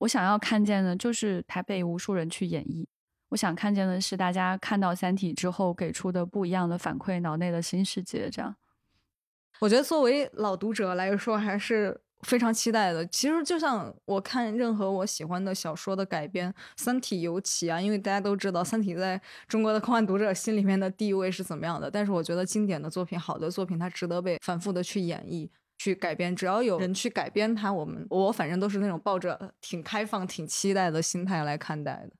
[0.00, 2.84] 我想要看见的就是它被无数人去演绎，
[3.30, 8.28] 我想看见的是大家看到《三体》之后给出的不一样的反馈，脑内的新世界。
[8.28, 8.54] 这样，
[9.60, 12.02] 我觉得作为老读者来说，还是。
[12.24, 21.90] 非常期待的，其实就像我看任何我喜欢的小说的改编，《三体》尤其啊，因为大家都知道《三体》在中国的科幻读者心里面的地位是怎么样的。
[21.90, 25.48] 但是我觉得经典的作品、好的作品，它值得被反复的去演绎、
[25.80, 26.36] 去改变。
[26.36, 32.10] 只要有人去改变它，我们我反正都是那种抱着挺开放、挺期待的心态来看待的。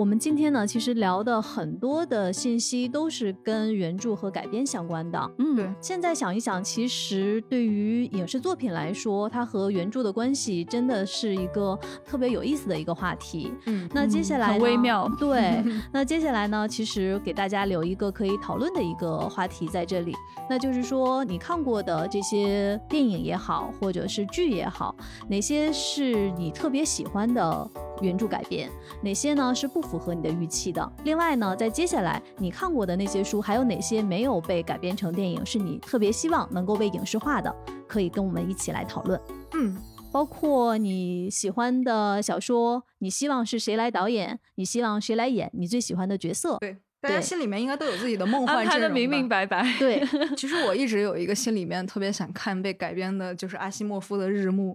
[0.00, 5.30] 我们今天呢，其实聊的很多的信息都是跟原著和改编相关的。
[5.36, 5.70] 嗯，对。
[5.78, 13.52] 现在想一想，其实对于影视作品来说，它和原著的关系真的是一个特别有意思的一个话题。
[13.66, 15.06] 嗯，那接下来很微妙。
[15.18, 20.14] 对， 那接下来呢，其实给大家留一个可以讨论的一个话题在这里，
[20.48, 24.96] 那就是说你看过的这些电影也好，或者是剧也好，
[25.28, 27.70] 哪些是你特别喜欢的
[28.00, 28.70] 原著改编，
[29.02, 29.89] 哪些呢是不。
[29.90, 30.92] 符合你的预期的。
[31.04, 37.52] 另外呢，在接下来你看过的那些书，还有哪些没有被改编成电影，是你特别希望能够被影视化的？
[37.88, 39.20] 可以跟我们一起来讨论。
[39.54, 39.76] 嗯，
[40.12, 44.38] 包括你喜欢的小说，你希望是谁来导演？
[44.54, 46.56] 你希望谁来演你最喜欢的角色？
[46.60, 49.66] 对，大家心里面应该都有自己的 梦幻阵容的明明白白。
[49.80, 50.00] 对，
[50.38, 54.72] 其实我一直有一个心里面特别想看被改编的，就是阿西莫夫的《日暮》。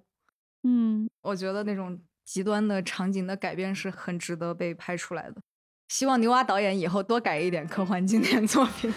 [0.64, 1.98] 嗯，我觉得那种。
[2.26, 5.36] 极端的场景的改变是很值得被拍出来的，
[5.88, 8.92] 希望牛蛙导演以后多改一点科幻经典作品。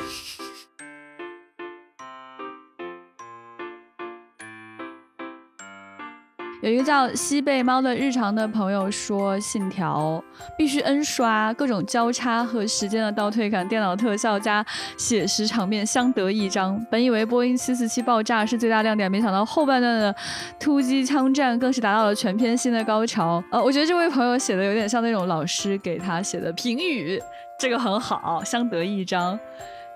[6.60, 10.22] 有一个叫西贝猫的日常的朋友说，《信条》
[10.56, 14.64] 必须 N 刷，各种交叉和时间的倒退感，电脑特效加
[14.96, 16.84] 写实场面相得益彰。
[16.90, 20.12] 本以为波音747爆炸是最大亮点，没想到后半段的
[20.58, 23.42] 突击枪战更是达到了全篇新的高潮。
[23.52, 27.22] 呃，我觉得这位朋友写的有点像那种老师给他写的评语，
[27.56, 29.38] 这个很好，相得益彰。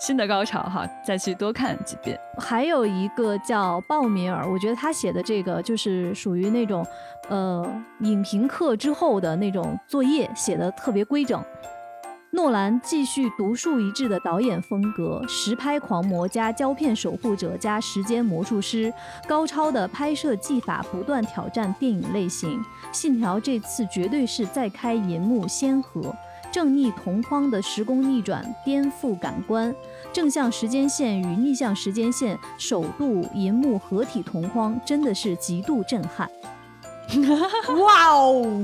[0.05, 2.19] 新的高潮哈，再去多看几遍。
[2.37, 6.85] 还有一个叫鲍米尔，我觉得他写的这个就是属于那种，
[7.29, 7.65] 呃，
[8.01, 11.41] 影评课之后的那种作业，写的特别规整。
[12.33, 18.93] 诺兰继续独树一帜的导演风格，实拍狂魔加胶片守护者加时间魔术师，
[19.29, 22.61] 高超的拍摄技法不断挑战电影类型。
[22.91, 26.13] 信条这次绝对是再开银幕先河。
[26.53, 29.75] 正逆同框的时空逆转颠覆感官，
[30.13, 36.31] 正向时间线与逆向时间线首度银幕合体同框，真的是极度震撼。
[37.81, 38.63] 哇哦！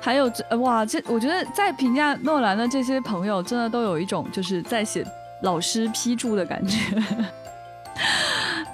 [0.00, 5.06] 还有这哇，这我觉得在评价诺兰的这些朋友，真的都有一种就是在写
[5.42, 6.78] 老师批注的感觉。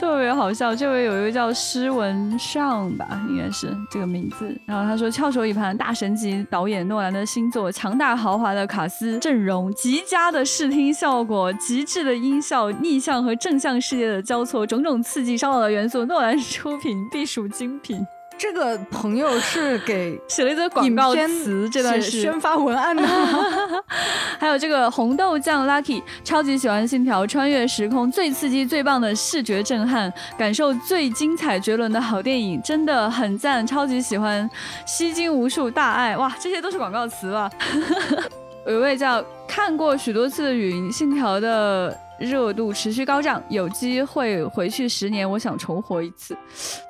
[0.01, 4.59] 特别好笑，这位有一个叫施文尚吧，应该是这个名字。
[4.65, 18.01] 然后他说：“翘首以盼，大神级导演诺兰的新作，强大豪华的卡斯阵容，极佳的视听效果，极致的音效，逆向和正向世界的交错，种种刺激烧脑的元素，诺兰出品必属精品。”
[18.41, 23.07] 这个朋友是给写了一则广告词，这段是宣发文案的。
[24.41, 34.49] 还有这个红豆酱 Lucky，超级喜欢信条，穿越时空最刺激、最棒的视觉震撼，感受最精彩绝伦的好电影，真的很赞，超级喜欢，
[34.86, 37.51] 吸睛无数，大爱哇，这些都是广告词吧？
[38.67, 41.97] 有一位叫看过许多次的云信条的。
[42.21, 46.37] 热度持续高涨，有机会回去十年，我想重活一次。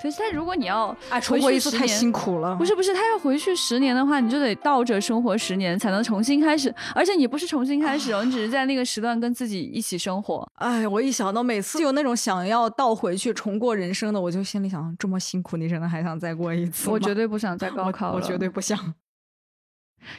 [0.03, 2.57] 可是，但如果你要啊，重活一次太辛苦了。
[2.57, 6.75] 不是不是，他要回去十年的话，你就得倒着生活十年，才能重新开始。
[6.97, 10.45] 而且你不是重新开始哦，你只是在那个时段跟自己一起生活。
[10.57, 16.91] 哎，我一想到每次有那种想要倒回去重过人生的，我就心里想：这么辛苦，你真的还想再过一次？
[16.91, 18.77] 我绝对不想再高考了，我绝对不想。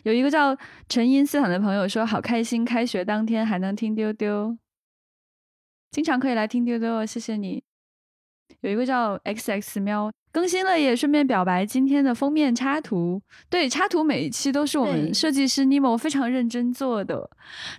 [0.04, 0.56] 有一个叫
[0.90, 4.58] 陈因斯坦的朋友说：“好开心，开学当天还能听丢丢。”
[5.92, 7.64] 经常可以来听丢丢，谢谢你。
[8.62, 13.22] 有一个叫 X X 喵更新了，也顺便表白今天的封面插图。
[13.50, 17.30] 对，插图每一期都是我们设计师 Nemo 非常认真做的，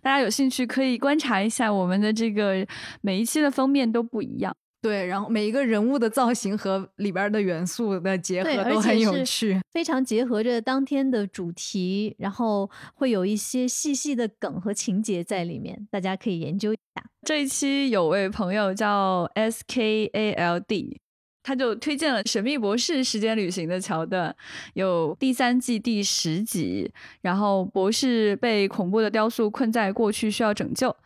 [0.03, 2.66] 大家有兴趣可以观察一下我们的这个
[3.00, 4.55] 每一期的封面都不一样。
[4.83, 17.05] 对，然后每一个人物的造型和里边的元素的结合都很有趣，非常结合着当天的主题，然后会有一些细细的梗和情节在里面，大家可以研究一下。
[17.24, 21.01] 这一期有位朋友叫 S K A L D，
[21.45, 24.35] 他就推荐了《神秘博士时间旅行》的桥段，
[24.74, 30.97] 有第三季第十集，然后博士被恐怖的雕塑困在过去需要拯救，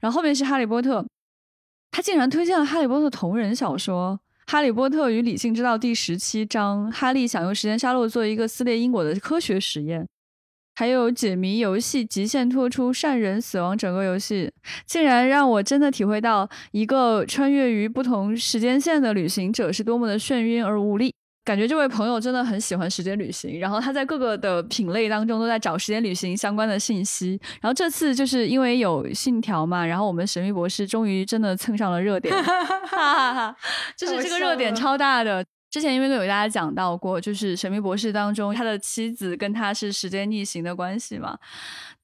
[0.00, 1.04] 然后后面是哈利波特。
[1.94, 4.18] 他竟然推荐了《哈利波特》同人小说
[4.50, 10.04] 《哈利波特与理性之道》第十七章，哈利想用时间沙漏做一个撕裂因果的科学实验，
[10.74, 14.50] 还有解谜游戏《极限脱出善人死亡》整个游戏，
[14.84, 21.14] 竟然让我真的体会到一个穿越于不同时间线的旅行者是多么的眩晕而无力。
[21.44, 27.38] 感觉这位朋友真的很喜欢时间旅行，然后他在各个的品类当中都在找时间旅行相关的信息。
[27.60, 32.34] 然后这次就是因为有信条嘛，然后我们神秘博士终于真的蹭上了热点，
[33.96, 35.44] 就是这个热点超大的。
[35.70, 41.36] 之前因为有大家讲到过，就是神秘博士当中他的妻子跟他是时间逆行的关系嘛。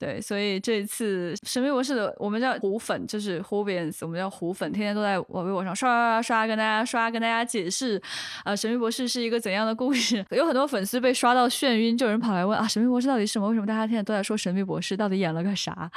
[0.01, 8.01] 对，所以这一次神秘博士的我们叫虎粉，就是 h u b i a n s 我们叫虎粉，天天都在我微博上刷刷刷刷跟大家刷，跟大家解释，
[8.46, 10.24] 呃，神秘博士是一个怎样的故事。
[10.32, 13.48] 有很多粉丝被刷到眩晕，就有人跑来问啊，神秘博士到底是什么？
[13.48, 15.90] 为什么大家现在都在说神秘博士到底演了个啥？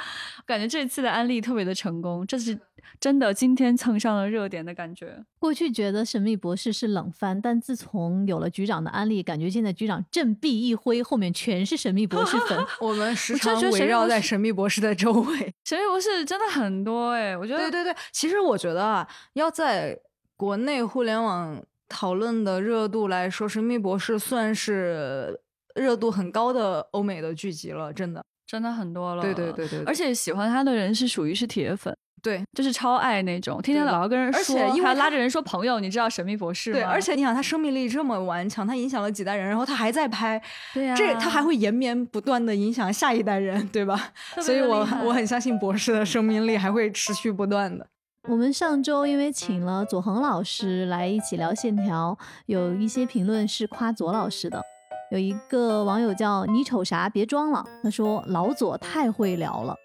[0.44, 2.58] 感觉这次的安利特别的成功，这次
[3.04, 5.22] 真的今天蹭上了热点的感觉。
[5.38, 12.58] 过去觉得神秘博士是冷番，但自从有了局长的安利，感觉现在局长振臂一挥，后面全是神秘博士粉。
[12.80, 14.04] 我们时常围绕。
[14.04, 20.00] 绕在神秘博士的周围， 神秘博士真的很多哎，我觉得对对对，其实我觉得啊，要在
[20.34, 25.38] 国内互联网讨论的热度来说，神秘博士算是
[25.74, 31.94] 热度很高的欧美的剧集了，真的真的很多了，对对对对，而且喜欢他的人是属于是铁粉。
[32.24, 36.78] 对，就是超爱那种，天天老要跟人说，而且因为拉着人说朋友，你知道神秘博士吗？
[36.78, 40.40] 对，而且你想他生命力这么顽强，他影响了几代人，然后他还在拍，
[40.72, 44.12] 对呀，这他还会延绵不断的影响下一代人，对吧？
[44.40, 47.86] 所以我我很相信博士的生命力还会持续不断的。
[48.26, 52.16] 我们上周因为请了左恒老师来一起聊线条，
[52.46, 54.62] 有一些评论是夸左老师的，
[55.10, 59.76] 有一个网友叫你瞅啥别装了，他说老左太会聊了。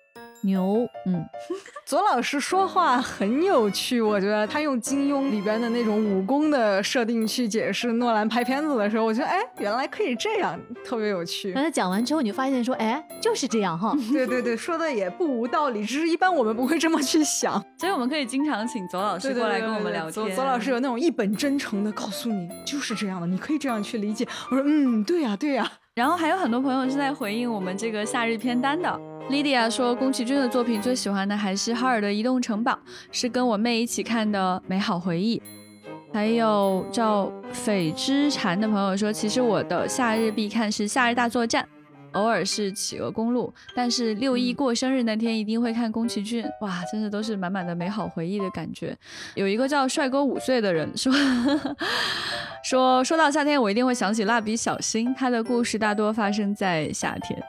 [0.41, 1.25] 牛，嗯，
[1.85, 11.51] 左老师说话很有趣，我觉得他用金庸里边的那种武功的设定去解释诺兰拍片子的时候，我觉得哎，原来可以这样，特别有趣。
[11.51, 13.95] 然后讲完之后，你就发现说，哎，就是这样哈。
[14.11, 17.53] 对对对，说的也不无道理，只是一般我们不会这么去想。
[17.77, 20.11] 所以我们可以经常请左老师过来跟我们聊天。
[20.11, 24.27] 左左老师有那种一本真诚的告诉你，就是这样的，你可以这样去理解。
[24.51, 25.69] 我说，嗯，对呀对呀。
[25.95, 28.99] 然后还有很多朋友是在回应我们这个夏日片单的。
[29.29, 32.77] Lydia 说，宫崎骏的作品最喜欢的还是哈尔的移动城堡，
[33.11, 35.39] 是跟我妹一起看的美好回忆。
[36.11, 41.63] 还有叫匪之禅的朋友说，其实我的夏日必看是《夏日大作战》，
[42.19, 46.43] 偶尔是《企鹅公路》，但是六一过生日那天一定会看宫崎骏。
[46.61, 48.97] 哇，真的都是满满的美好回忆的感觉。
[49.35, 51.13] 有一个叫帅哥五岁的人说。
[52.65, 57.41] 说说到夏天，我一定会想起蜡笔小新，他的故事大多发生在夏天。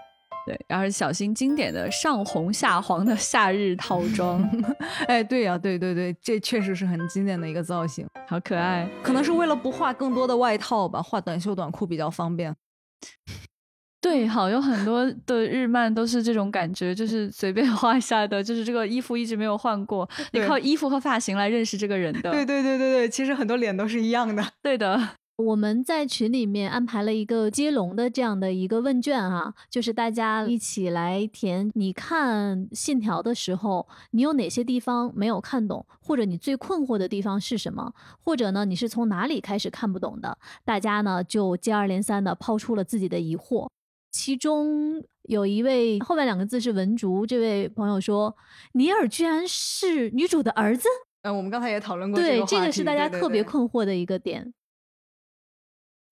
[0.46, 4.42] 对，然后小新经典的上红下黄的夏日套装
[5.06, 8.88] 哎，对呀，对对对，这确实是很经典的一个造型，好可爱。
[9.02, 12.54] 可能是为了不画更多的外套吧，画短袖短裤比较方便。
[14.02, 22.30] 对，好，有很多的日漫都是这种感觉，就是随便画下的，就是这个衣服一直没有换过，你靠衣服和发型来认识这个人的。
[22.30, 24.42] 对对对对对，其实很多脸都是一样的。
[24.62, 24.98] 对的，
[25.40, 31.70] 我们在群里面安排了一个接龙的这样的一个问卷哈，就是大家一起来填。
[31.74, 40.36] 你看信条的时候，你有哪些地方没有看懂，或者你最困惑的地方是什么，或者呢，你是从哪里开始看不懂的？
[40.64, 43.68] 大家呢就接二连三的抛出了自己的疑惑。
[44.10, 48.36] 其中有一位后面两个字是文竹，这位朋友说
[48.74, 50.88] ：“尼尔居然是女主的儿子。”
[51.22, 54.52] 嗯，我们刚才也讨论过对，这个是大家特别困惑的一个点。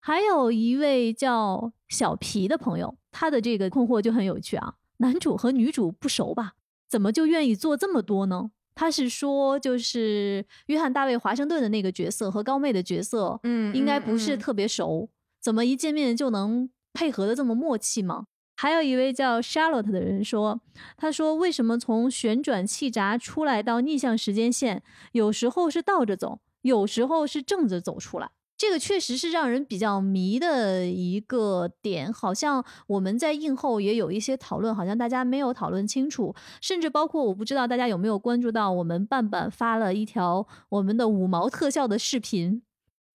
[0.09, 4.77] 还有一位叫小皮的朋友，他的这个困惑就很有趣啊。
[5.01, 6.55] 男主和女主不熟吧？
[6.89, 8.51] 怎么就愿意做这么多呢？
[8.75, 15.11] 他是说，就是约翰大卫华盛顿的那个角色和高妹的角色，嗯，应该不是特别熟，
[15.43, 18.25] 怎么一见面就能配合的这么默契吗？
[18.57, 20.59] 还有一位叫 Charlotte 的人说，
[20.97, 24.83] 他说为什么从旋转气闸出来到逆向时间线，
[25.13, 28.31] 有时候是倒着走，有时候是正着走出来。
[28.59, 42.61] 这个确实是让人比较迷的一个点，好像我们在映后也有一些讨论，好像大家没有讨论清楚，甚至包括我不知道大家有没有关注到，我们半半发了一条我们的五毛特效的视频，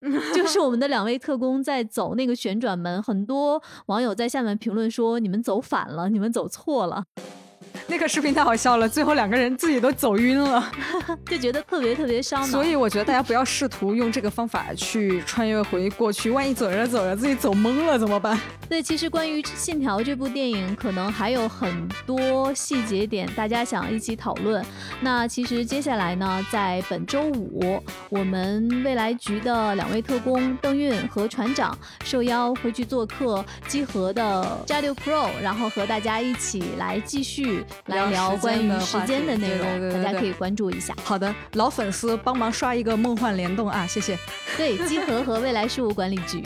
[0.34, 7.04] 就是我们的两位特工在走那个旋转门，很多网友在下面评论说你们走反了，你们走错了。
[7.86, 10.72] 那个视频太好笑了，最后两个人自己都走晕了，
[11.26, 12.46] 就觉得特别特别伤脑。
[12.46, 18.38] 所以我觉得大家不要试图用这个方法去穿越回过去，万一走着走着自己走懵了怎么办？
[18.68, 24.64] 对，其实关于《信条》这部电影，可能还有很多细节点，大家想一起讨论。
[25.00, 37.43] 那其实接下来呢，在本周五，我们未来局的两位特工邓运和船长受邀回去做客集合的加六 Pro，然后和大家一起来继续。
[37.86, 40.94] 来聊关于时间的内容，大家可以关注一下。
[41.02, 44.18] 好的，老粉丝帮忙刷一个梦幻联动啊，谢谢。
[44.56, 46.42] 对，金河和未来事务管理局。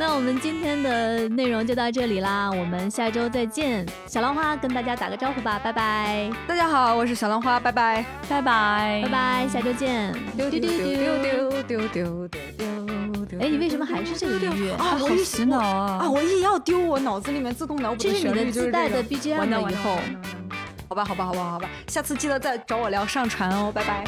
[0.00, 3.84] 那我们今天的内容就到这里啦，我们下周再见。
[4.06, 6.30] 小浪花跟大家打个招呼吧，拜拜。
[6.46, 10.12] 大家好，我是小浪花，拜拜，拜拜，拜拜，下周见。
[10.36, 10.88] 丢丢丢丢
[11.18, 12.28] 丢丢丢丢
[13.26, 13.38] 丢。
[13.40, 14.84] 哎，你为什么还是这个音乐啊？
[14.84, 15.98] 好洗脑啊！
[16.02, 19.02] 啊，我一要丢，我脑子里面自动脑补的旋律就是这个。
[19.02, 19.98] BGM 了以后，
[20.88, 24.04] 好吧，好吧，好吧，好吧，下次记得再找我聊上传哦，拜拜。